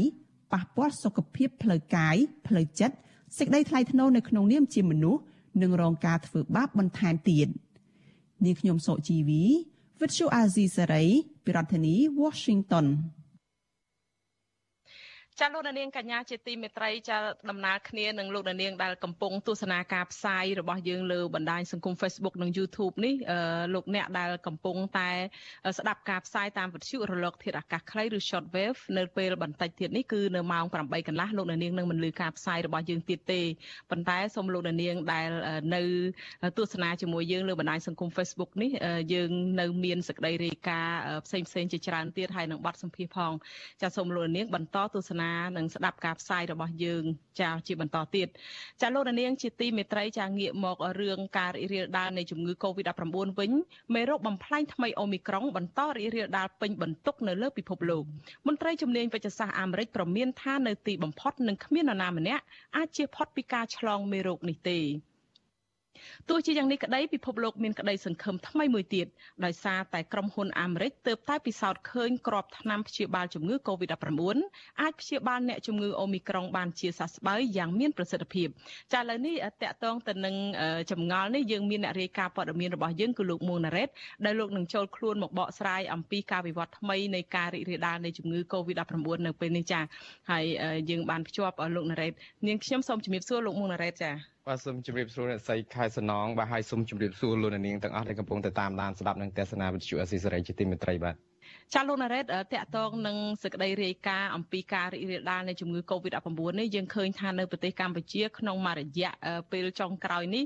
[0.53, 2.96] ប៉ះពាល់សុខភាពផ្លូវកាយផ្លូវចិត្ត
[3.38, 5.22] សេចក្តីថ្លៃថ្នូរនៅក្នុងនាមជាមនុស្ស
[5.62, 7.48] និងរងការធ្វើបាបបន្ថែមទៀត
[8.44, 9.42] នាងខ្ញុំសុជីវី
[10.01, 11.09] Virtual Azizi Saray
[11.44, 12.86] ពីរដ្ឋធានី Washington
[15.41, 17.16] ចាលោកនាងកញ្ញាជាទីមេត្រីចា
[17.51, 23.14] ដំណើរគ្នានឹងលោកនាងដែលកំពុងទស្សនាការផ្សាយរបស់យើងលើបណ្ដាញសង្គម Facebook និង YouTube នេះ
[23.74, 25.11] លោកអ្នកដែលកំពុងតែ
[25.78, 33.43] ស្ដាប់ការផ្សាយតាមវិទ្យុរលក ធាតុអាកាសខ្លីឬ Shortwave នៅពេលបន្តិចទៀតនេះគឺនៅម៉ោង8កន្លះលោកនាងនឹងមិនលឺការផ្សាយរបស់យើងទៀតទេ
[33.91, 35.28] ប៉ុន្តែសូមលោកនាងដែល
[35.74, 35.82] នៅ
[36.59, 38.70] ទស្សនាជាមួយយើងលើបណ្ដាញសង្គម Facebook នេះ
[39.12, 39.30] យើង
[39.61, 43.32] នៅមានសេចក្តីរាយការណ៍ផ្សេងផ្សេងជាច្រើនទៀតហើយនឹងប័ណ្ណសម្ភារផង
[43.82, 47.05] ចាសូមលោកនាងបន្តទស្សនានិងស្ដាប់ការផ្សាយរបស់យើង
[47.41, 48.28] ចាជាបន្តទៀត
[48.81, 53.51] ចាលោកនាង ជាទីមេត្រីចាងាកមករឿងការរីករាលដាលនៃជំងឺ Covid-19 វិញ
[53.95, 58.05] មេរោគបំផ្លាញថ្មីអូមីក្រុងបន្តរីករាលដាលពេញបន្ទុកនៅលើពិភពលោក
[58.47, 62.43] មន្ត្រីជំនាញវិទ្យាសាស្ត្រអាមេរិកប្រមានថានៅទីបំផុតនឹងគ្មាននរណាម្នាក់
[62.76, 64.81] អាចជៀសផុតពីការឆ្លងមេរោគនេះទេ
[66.28, 69.07] ទោះជាយ៉ាងនេះក្តីពិភពលោកមានក្តីសង្ឃឹមថ្មីមួយទៀត
[69.44, 74.11] ដោយសារតែក្រុមហ៊ុនអាមេរិកទើបតែពិសោធន៍ឃើញក្របថ្នាំព្យាបាលជំងឺ Covid-19
[74.82, 78.48] អាចព្យាបាលអ្នកជំងឺអូមីក្រុងបានជាសះស្បើយយ៉ាងមានប្រសិទ្ធភាព
[78.92, 80.34] ចាឥឡូវនេះតកតងទៅនឹង
[80.90, 83.88] ចម្ងល់នេះយើងមានអ្នករាយការណ៍ព័ត៌មានរបស់យើងគឺលោកមួងណារ៉េត
[84.24, 89.80] ដែលលោកនឹងចូលខ្លួនមកបកស្រាយអំពីការវិវត្តថ្មីនៃការរីករាលដាលនៃជំងឺ Covid-19 នៅពេលនេះចា
[90.30, 90.44] ហើយ
[90.90, 92.12] យើងបានភ្ជាប់លោកណារ៉េត
[92.46, 94.11] នាងខ្ញុំសូមជំរាបសួរលោកមួងណារ៉េតចា
[94.49, 101.30] បាទសូមជម្រាបសួរអ្នកស្រីខែសំណងបាទហើយសូមជម្រាបសួរលោកនាងទាំងអស់ដែលកំពុងតែតាមដានស្ដាប់និងទស្សនាវិទ្យុអេស៊ីសេរីជាទីមេត្រីបាទ
[101.74, 109.12] ចាលោកណារ៉េតតកតងនឹងសេចក្តីរាយការណ៍អំពីការរីករាលដាលនៃជំងឺ Covid-19 នេះយើងឃើញថានៅប្រទេសកម្ពុជា ក្នុងមួយរយៈ
[109.52, 110.44] ពេលចុងក្រោយនេះ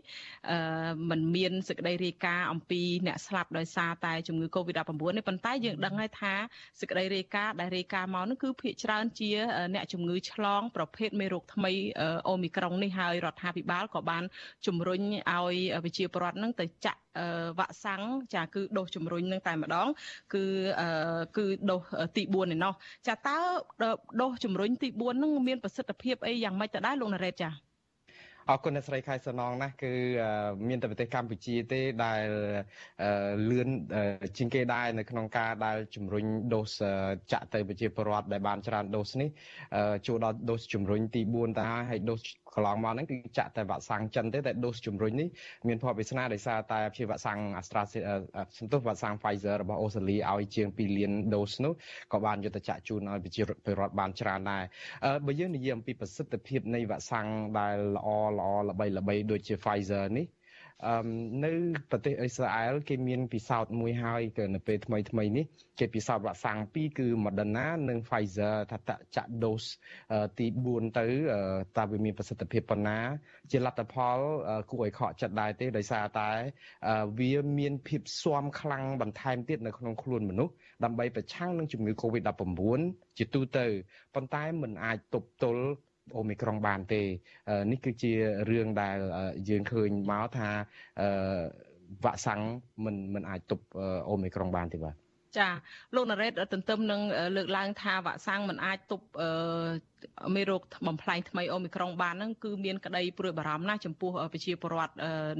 [1.11, 6.35] มันមានសេចក្តីរាយការណ៍អំពីអ្នកស្លាប់ដោយសារតែជំងឺ Covid-19 នេះប៉ុន្តែយើងដឹងហើយថា
[6.81, 9.31] សេចក្តីរាយការណ៍ដែលរាយការណ៍មកនោះគឺភាគច្រើនជា
[9.75, 11.73] អ្នកជំងឺឆ្លង ប្រភេទមេរោគថ្មី
[12.29, 14.25] អូមីក្រុងនេះហើយរដ្ឋាភិបាលក៏បាន
[14.67, 17.01] ជំរុញឲ្យប្រជាពលរដ្ឋនឹងទៅចាក់
[17.59, 18.03] វ៉ាក់សាំង
[18.35, 19.89] ចាគឺដូសជំរុញនឹងតែម្ដង
[20.35, 20.45] គឺ
[21.37, 21.81] គឺដូស
[22.17, 22.73] ទី4ឯណោះ
[23.09, 23.37] ចាតើ
[24.21, 27.51] ដូសជំរុញទី4នឹងមានប្រសិទ្ធភាពអីយ៉ាងម៉េចទៅដែរលោកណារ៉េតចា
[28.51, 29.93] អរគុណអ្នកស្រីខែសំណងណាស់គឺ
[30.69, 32.27] មានតែប្រទេសកម្ពុជាទេដែល
[33.51, 33.69] លឿន
[34.37, 36.79] ជាងគេដែរនៅក្នុងការដែលជំរុញដូស
[37.33, 39.29] ចាក់ទៅប្រជាពលរដ្ឋដែលបានច្រើនដូសនេះ
[40.07, 42.21] ចូលដល់ដូសជំរុញទី4ទៅហើយដូស
[42.55, 45.29] កន្លងមកហ្នឹងគឺចាក់តែវ៉ាក់សាំងចិនទេតែដូសជំរុញនេះ
[45.69, 47.83] មានភ័ព្វវាសនាដោយសារតែព្យាវ៉ាក់សាំង Astra
[48.59, 51.73] សន្ទុះវ៉ាក់សាំង Pfizer របស់អូស្ត្រាលីឲ្យជាង2លានដូសនោះ
[52.13, 54.63] ក៏បានយកទៅចាក់ជូនឲ្យប្រជាពលរដ្ឋបានច្រើនដែរ
[55.27, 57.27] បើយើងនិយាយអំពីប្រសិទ្ធភាពនៃវ៉ាក់សាំង
[57.59, 60.44] ដែលល្អល្អល្បីល្បីដូចជា Pfizer នេះអឺ
[61.45, 61.53] នៅ
[61.91, 65.45] ប្រទេសអ៊ីស្រាអែលគេមានពិសោធន៍មួយហើយគឺនៅពេលថ្មីថ្មីនេះ
[65.79, 69.65] គេពិសោធន៍វ៉ាក់សាំងពីរគឺ Moderna និង Pfizer ថាតចាក់ដូស
[70.39, 71.07] ទី4ទៅ
[71.79, 72.99] តើវាមានប្រសិទ្ធភាពប៉ុណ្ណា
[73.51, 74.19] ជាលទ្ធផល
[74.71, 76.31] គួរឲ្យខកចិត្តដែរទេដោយសារតែ
[77.19, 80.53] វាមានភាពស៊ាំខ្លាំងបន្ថែមទៀតនៅក្នុងខ្លួនមនុស្ស
[80.85, 82.81] ដើម្បីប្រឆាំងនឹងជំងឺ Covid-19
[83.19, 83.67] ជាទូទៅ
[84.15, 85.65] ប៉ុន្តែมันអាចទប់ទល់
[86.17, 87.03] អូមីក្រុងបានទេ
[87.71, 88.13] នេះគឺជា
[88.51, 88.97] រឿងដែល
[89.49, 90.49] យើងឃើញមកថា
[92.05, 92.41] វ៉ាក់សាំង
[92.85, 93.65] មិនមិនអាចទប់
[94.09, 94.95] អូមីក្រុងបានទេបាទ
[95.39, 95.49] ចា
[95.95, 97.01] លោកណារ៉េតទន្ទឹមនឹង
[97.37, 99.05] លើកឡើងថាវ៉ាក់សាំងមិនអាចទប់
[100.35, 104.95] មេរោគបំផ្លែងថ្មីអូមីក្រុងបានហ្នឹងគឺមានក្តីព្រួយបារម្ភណាស់ចំពោះប្រជាពលរដ្ឋ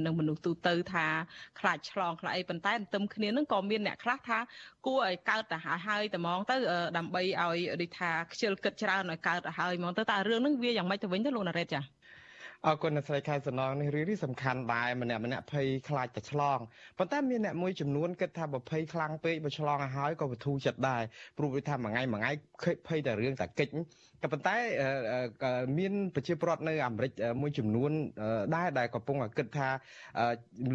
[0.05, 1.05] និងមនុស្សទូទៅថា
[1.59, 4.37] ខ្លាចឆ្លងខ្លាចអីប៉ុន្តែទន្ទឹមគ្នាហ្នឹងក៏មានអ្នកខ្លះថា
[4.85, 6.55] គួរឲ្យកើតទៅហើយតែហ្មងទៅ
[6.97, 11.94] ដើម្បីឲ្យដូចថាខ្ជិលគិតច្រើនឲ្យកើតទៅហើយហ្មងទៅតើរឿងហ្នឹងវាយ៉ាងម៉េចទៅវិញទៅលោកណារ៉េតចា
[12.65, 16.59] អរគុណអ្នកស្រីខែសំណងនេះរឿងនេះសំខាន់ដែរម្នាក់ម្នាក់ភ័យខ្លាចតែឆ្លង
[16.97, 21.01] ប៉ុន្តែមានអ្នកមួយចំនួនគិតថាបើភ័យខ្លាំងពេកបើឆ្លងឲ្យហើយក៏វធូរចិត្តដែរ
[21.37, 22.33] ព្រោះវាថាមួយថ្ងៃមួយថ្ងៃ
[22.87, 23.73] ភ័យតែរឿងតែកិច្ច
[24.23, 24.57] ក៏ប៉ុន្តែ
[25.79, 27.11] មានប្រជាពលរដ្ឋនៅអាមេរិក
[27.41, 27.91] មួយចំនួន
[28.55, 29.69] ដែរដែលកំពុងគិតថា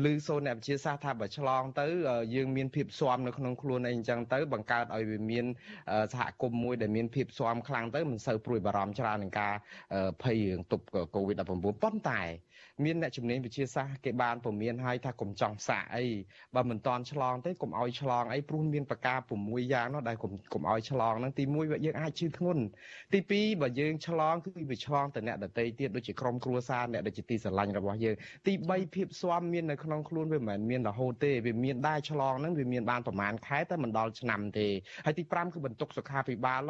[0.04, 1.86] ឮសូនអ្នកវិទ្យាសាស្ត្រថាបើឆ្លងទៅ
[2.34, 5.44] យើងមានភាពស៊ាំនៅក្នុងខ្លួនអីអញ្ចឹងទៅបង្កើតឲ្យវាមាន
[6.14, 9.54] សហគមន៍មួយដែលមានភាពស៊ាំខ្លាំងទៅមិនសូវព្រួយបារម្ភច្រើននឹងការ
[10.22, 10.84] ភ័យរឿងទប់
[11.14, 12.22] កូវីដ19 ប៉ុន្តែ
[12.84, 16.06] មានអ្នកជំនាញវិទ្យាសាស្ត្រគេបានពមៀនឲ្យថាកុំចង់សាក់អី
[16.54, 22.62] បើមិនតន់ឆ្លងទេកុំឲ្យឆ្លងអីព្រោះមានប្រការ6យ៉ាងនោះដែលកុំកុំឲ្យឆ្លងហ្នឹងទី1យើងអាចឈឺធ្ងន់
[23.12, 28.14] ទី2បើយើងឆ្លងគឺវាឆ្លងទៅអ្នកដទៃទៀតដូចជាក្រុមគ្រួសារអ្នកដែលជាទីស្រឡាញ់របស់យើង
[28.46, 34.68] ទី3ភាពស្វាមមាននៅក្នុងខ្លួនវាមិនមែនមានរហូតទេវាមានដែរឆ្លងហ្នឹងវាមានបានប្រហែលខែតែមិនដល់ឆ្នាំទេ
[35.04, 36.62] ហើយទី5គឺបន្ទុកសុខាភិបាល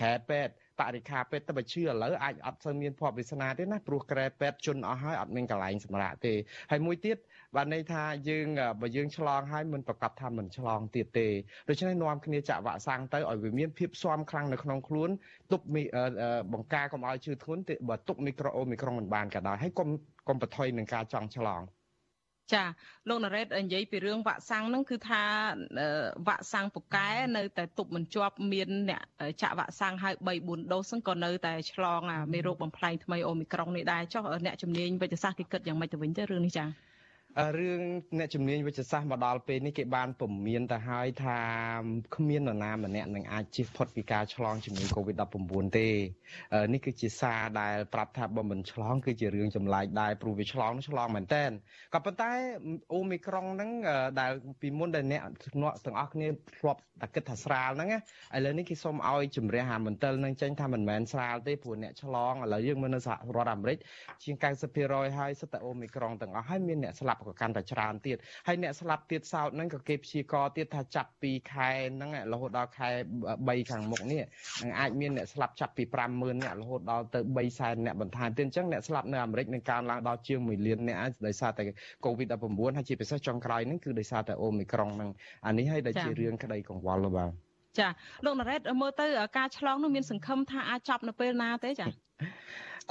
[0.00, 6.34] ខែពេទ្យ បរិខាពេទ្យទៅបើឈឺឥឡូវអាចអត់សូវមានភ័ព្វវាសនាទេណាព្រោះក្រែពេទ្យជន់អស់ហើយអត់មានកន្លែងសម្រាប់ទេ
[6.70, 7.16] ហើយមួយទៀត
[7.56, 8.46] បានន័យថាយើង
[8.80, 11.28] បើយើងឆ្លងហើយមិនប្រកាសថាមិនឆ្លងទៀតទេ
[11.68, 15.10] ដូច្នេះនាំគ្នាចាក់វ៉ាក់សាំងទៅឲ្យវាមានភាពស៊ាំខ្លាំងនៅក្នុងខ្លួន
[15.52, 15.64] ទប់
[16.52, 19.88] បង្ការកុំឲ្យឈឺធ្ងន់បើទុកមីក្រូអូមីក្រុងមិនបានក៏ដោយហើយកុំ
[20.28, 21.62] កុំបន្ថយនឹងការចង់ឆ្លង
[22.54, 22.64] ចា
[23.08, 25.22] លោកណារ៉េតនិយាយពីរឿងវ៉ាក់សាំងហ្នឹងគឺថា
[26.28, 29.02] វ៉ាក់សាំងពូកែនៅតែទប់មិនជាប់មានអ្នក
[29.42, 36.85] ចាក់វ៉ាក់សាំងហើយ3 4ដូសហ្នឹងក៏នៅតែឆ្លងអាមេរោគបំផ្លែងថ្មីអូមីក្រុងនេះដែរចុះអ្នកជំនាញវិទ្យាសាស្ត្រគេគិតយ៉ាងម៉េចទៅវិញទៅរឿងនេះចា
[37.58, 37.82] រឿង
[38.18, 41.38] អ្នកជំនាញវិទ្យាសាស្ត្រមកដល់ពេលនេះគេបានពមៀនទៅហើយថា
[42.16, 45.88] គ្មាននរណាម្នាក់នឹងអាចជៀសផុតពីការឆ្លងជំងឺ Covid-19 ទេ
[46.72, 51.44] នេះគឺជាសារដែលប្រាប់ថាបើមិនឆ្លងគឺជារឿងចម្លែកដែរព្រោះវាឆ្លងឆ្លងមែនតើ
[51.94, 52.32] ក៏ប៉ុន្តែ
[52.92, 53.70] អូមីក្រុងហ្នឹង
[54.20, 56.28] ដែលពីមុនដែលអ្នកទាំងអស់គ្នា
[56.58, 57.88] ធ្លាប់តែគិតថាស្រាលហ្នឹង
[58.36, 63.78] ឥឡូវនេះគេសុំឲ្យជំរះអាមន្ទិលនឹងចេញថាមិនមែនស្រាលទេព្រោះអ្នកឆ្លងឥឡូវយើងមើលនៅសហរដ្ឋអាមេរិក
[64.22, 64.34] ជាង
[64.76, 68.16] 90%ហើយសិតតែអូមីក្រុងទាំងអស់ហើយមានអ្នកស្លាប់ក៏កាន់តែច្រើនទៀត
[68.46, 72.88] ហើយអ្នកស្លាប់ទៀតសោតហ្នឹងក៏គេព្យាករទៀតថាចាប់ពីខែហ្នឹងរហូតដល់ខែ
[73.30, 74.22] 3ខាងមុខនេះ
[74.62, 81.62] នឹងអាចមានអ្នកស្លាប់ចាប់ពី50000អ្នករហូតដល់ទៅ3សែនអ្នកបន្ថែមទៀតអញ្ចឹងអ្នកស្លាប់នៅអាមេរិកនឹងកើនឡើងដល់ជាង1លានអ្នកដោយសារតែ
[82.04, 85.10] COVID-19 ហើយជាពិសេសចុងក្រោយហ្នឹងគឺដោយសារតែអូមីក្រុងហ្នឹង
[85.46, 87.30] អានេះហើយដែលជារឿងក្តីកង្វល់បាទ
[87.78, 87.88] ចា
[88.24, 89.06] លោកណារ៉េតមើលទៅ
[89.38, 91.86] ការឆ្លងនោះមានសង្ឃឹមថាអាចចប់នៅពេលណាទេចា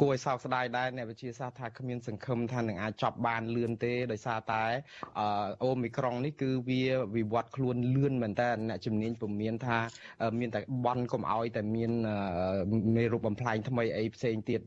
[0.02, 4.64] គួរឲ្យសោកស្ដាយដែរអ្នកវិទ្យាសាស្ត្រថាគ្មានសង្ឃឹមថានឹងអាចចប់បានលឿនទេដោយសារតែ
[5.64, 6.84] អូមីក្រុងនេះគឺវា
[7.16, 9.78] វិវត្តខ្លួនលឿនមែនតើអ្នកជំនាញពុំមានថា
[10.40, 11.92] មានតែបន់កុំឲ្យតែមាន
[12.96, 14.62] មេរោគបំផ្លាញថ្មីអីផ្សេងទៀត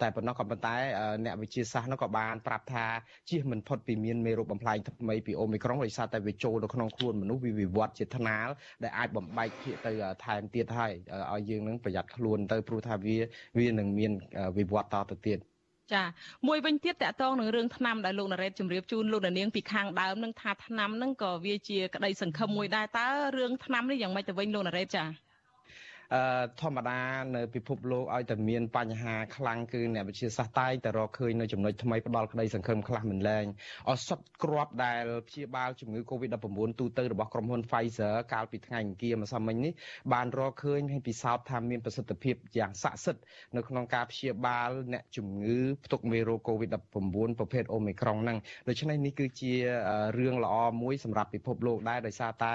[0.00, 0.76] តែប៉ុណ្ណោះក៏ប៉ុន្តែ
[1.24, 2.86] អ្នកវិទ្យាសាស្ត្រនោះក៏បានប្រាប់ថា
[3.28, 8.48] ជៀសមិនផុតពីមានមេរោគបំផ្លាញថ្មីពីអូមីក្រុងដោយសារតែវាចូលនៅក្នុងខ្លួនមនុស្សវាវិវត្តជាថ្នាល
[8.82, 9.92] ដែលអាចបំបែកភាគទៅ
[10.24, 10.92] ថែមទៀតហើយ
[11.32, 13.18] ឲ្យយើងនឹងប្រយ័ត្នខ្លួនទៅព្រោះថាវា
[13.58, 14.12] វានឹងមាន
[14.56, 15.38] វិវត្តតទៅទៀត
[15.92, 16.04] ចា
[16.48, 25.29] មួយវិញទៀតតកតងនឹងរឿងថ្នាំដែលលោកណារ៉េតជម្រាបជូនលោកនាងពីខាងដើមនឹងថាថ្នាំនឹងក៏វាជាក្តីសង្ឃឹមមួយដែរតើរឿងថ្នាំនេះយ៉ាងម៉េចទៅវិញលោកណារ៉េតចាអឺ
[26.60, 27.00] ធម្មតា
[27.36, 33.44] នៅពិភពលោកឲ្យតែមានបញ្ហាខ្លាំងគឺអ្នកវិទ្យាសាស្ត្រតែងតែរកឃើញនៅចំណុចថ្មីផ្ដល់ក្តីសង្ឃឹមខ្លះមិនលែង
[33.90, 39.72] អសតគ្រាប់ដែលព្យាបាលជំងឺ Covid-19 ទូទៅរបស់ក្រុមហ៊ុន Pfizer កាលពីថ្ងៃអង្គារម្សិលមិញនេះ
[40.12, 43.22] បានរកឃើញហើយពិសោធន៍ថាមានប្រសិទ្ធភាពយ៉ាងស័ក្តិសិទ្ធិ
[43.56, 48.38] នៅក្នុងការព្យាបាលអ្នកជំងឺផ្ទុកមេរោគ Covid-19 ប្រភេទ Omicron ហ្នឹង
[48.68, 49.52] ដូច្នេះនេះគឺជា
[50.18, 52.54] រឿងល្អមួយសម្រាប់ពិភពលោកដែរដោយសារតែ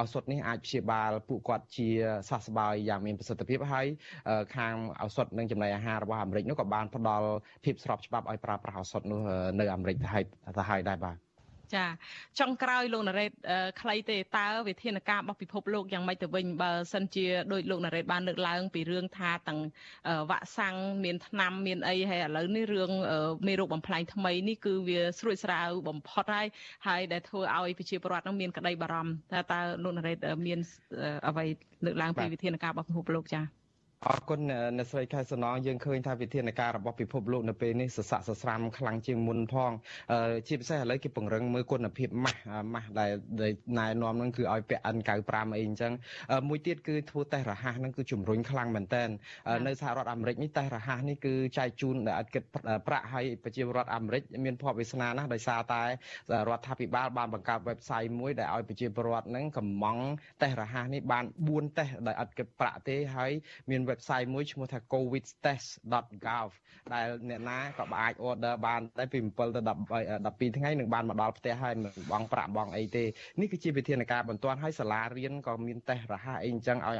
[0.00, 1.88] ឱសថនេះអាចព្យាបាលពួកគាត់ជា
[2.28, 3.86] សះស្បើយយ៉ាងមានប្រសិទ្ធភាពហើយ
[4.56, 7.26] ខាងឱសថនិងចំណីអាហាររបស់អាមេរិកនោះក៏បានផ្ដល់
[7.64, 9.20] ភាពស្របច្បាប់ឲ្យប្រើប្រាស់ឱសថនោះ
[9.60, 10.24] នៅអាមេរិកទៅហើយ
[10.58, 11.23] ទៅហើយដែរបាទ
[11.74, 11.84] ចា
[12.38, 13.30] ចុងក្រោយលោកណារ៉េត
[13.80, 19.60] ខ្លីទេតើវិធានការរបស់ពិភពលោកយ៉ាងម៉េចទៅវិញបើសិនជាដោយលោកណារ៉េតបានលើកឡើង ពីរឿងថាទាំង
[20.30, 22.90] វ៉ាក់សាំងមានថ្នាំមានអីហើយឥឡូវនេះរឿង
[23.46, 26.46] មេរោគបំផ្លាញថ្មីនេះគឺវាស្រួចស្រាវបំផុតហើយ
[26.86, 30.58] ហើយដែលធ្វើឲ្យប្រជាពលរដ្ឋនឹងមានក្តីបារម្ភថាតើលោកណារ៉េតមាន
[31.28, 31.44] អ្វី
[31.84, 33.63] លើកឡើងពីវិធានការរបស់ពិភពលោកចា៎
[34.10, 34.40] អរគុណ
[34.76, 39.72] អ្នកស្រីខែសំណងយើងឃើញថាវិធានការរបស់ពិភពលោកនៅពេលនេះសស័កសស្រាំខ្លាំងជាងមុនផង
[40.48, 42.40] ជាពិសេសឥឡូវគេពង្រឹងមើលគុណភាពម៉ាស់
[42.74, 43.10] ម៉ាស់ដែល
[43.78, 45.92] ណែនាំនឹងគឺឲ្យពាក់ N95 អីអញ្ចឹង
[46.48, 49.04] មួយទៀតគឺធ្វើតេស្តរហ័សនឹងគឺជំរុញខ្លាំងមែនតើ
[49.66, 52.42] នៅសហរដ្ឋអាមេរិកនេះតេស្តរហ័សនេះគឺចែកជូនដែលអត់គិត
[52.86, 55.82] ប្រាក់ឲ្យប្រជាពលរដ្ឋអាមេរិកមានភ័ព្វវាសនាណាស់ដោយសារតែ
[56.48, 59.98] រដ្ឋាភិបាលបានបង្កើត website មួយដែលឲ្យប្រជាពលរដ្ឋនឹងកំង
[60.42, 63.32] តេស្តរហ័សនេះបាន4តេស្តដែលអត់គិតប្រាក់ទេហើយ
[63.70, 66.48] មាន website មួយឈ្មោះថា covidtest.gov
[66.94, 69.60] ដែលអ្នកណាក៏អាច order បានតែពី7ទៅ
[70.50, 73.04] 12ថ្ងៃនឹងបានមកដល់ផ្ទះហើយមិនបងប្រាក់បងអីទេ
[73.40, 76.98] នេះគឺជាវិធានការបន្ទាន់ហើយសាលារៀនក៏មានតេស្តរហ័សអីអញ្ចឹងឲ្យ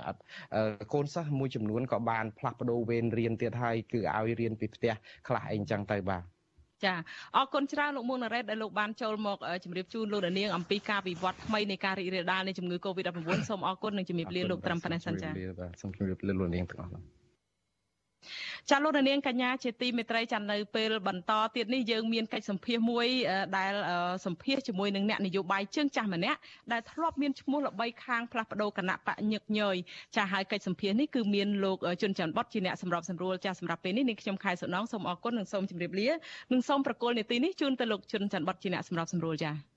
[0.95, 4.95] កូនសិស្សមួយចំនួនក៏បានផ្លាស់ប្ដូរវេនរៀនទៀតហើយគឺឲ្យរៀនពីផ្ទះ
[5.29, 6.34] ខ្លះអីអញ្ចឹងទៅបាទ
[6.85, 6.95] ចា
[7.37, 15.29] អរគុណច្រើនលោកមុនណារ៉េតដែលលោកបានចូលមកជម្រាបជូនលោកនាងអំពីការវិវត្តថ្មីនៃការរីករាលដាលនៃជំងឺ Covid-19 សូមអរគុណនិងជំរាបលាលោកត្រឹមប៉ុណ្ណេះសិនចា
[15.81, 17.24] សូមជម្រាបលាលោកនាងទាំងអស់
[18.71, 23.07] ចាលោកនាងកញ្ញាជាទីមេត្រីចានៅពេលបន្តទៀតនេះយើងមានកិច្ចសម្ភាសមួយ
[23.59, 23.73] ដែល
[24.27, 26.39] សម្ភាសជាមួយនឹងអ្នកនយោបាយជើងចាស់ម្នាក់
[26.73, 29.77] ដែលធ្លាប់មានឈ្មោះល្បីខាងផ្លាស់ប្ដូរគណៈបកញឹកញយ
[30.17, 36.09] ចាហើយកិច្ចសម្ភាសនេះគឺមានលោកជុនច័ន្ទបតជាអ្នកសម្របសម្រួលចាសម្រាប់ពេលនេះនាងខ្ញុំខែសុណងសូមអរគុណនិងសូមជម្រាបលា
[36.53, 39.74] និងសូមប្រកល់នេតិនេះជូនទៅលោកជុនច័ន្ទបតជាអ្នកសម្របសម្រួលចា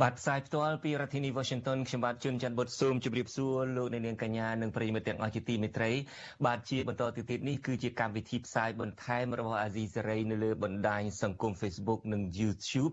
[0.00, 5.90] បាទផ្សាយផ្ទាល់ពីរដ្ឋធានី Washington ខ្ញុំបាទជួនច័ន្ទបុតស៊ូមជម្រាបសួរលោកអ្នកនាងកញ្ញានិងប្រិយមិត្តទាំងអស់ជាទីមេត្រី
[6.46, 12.92] បាទជាបន្តទៅទៀតនេះគឺជាកម្មវិធីផ្សាយបន្ថែមរបស់ Azizi Saray នៅលើបណ្ដាញសង្គម Facebook និង YouTube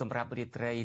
[0.00, 0.72] សម្រាប់រាត្រី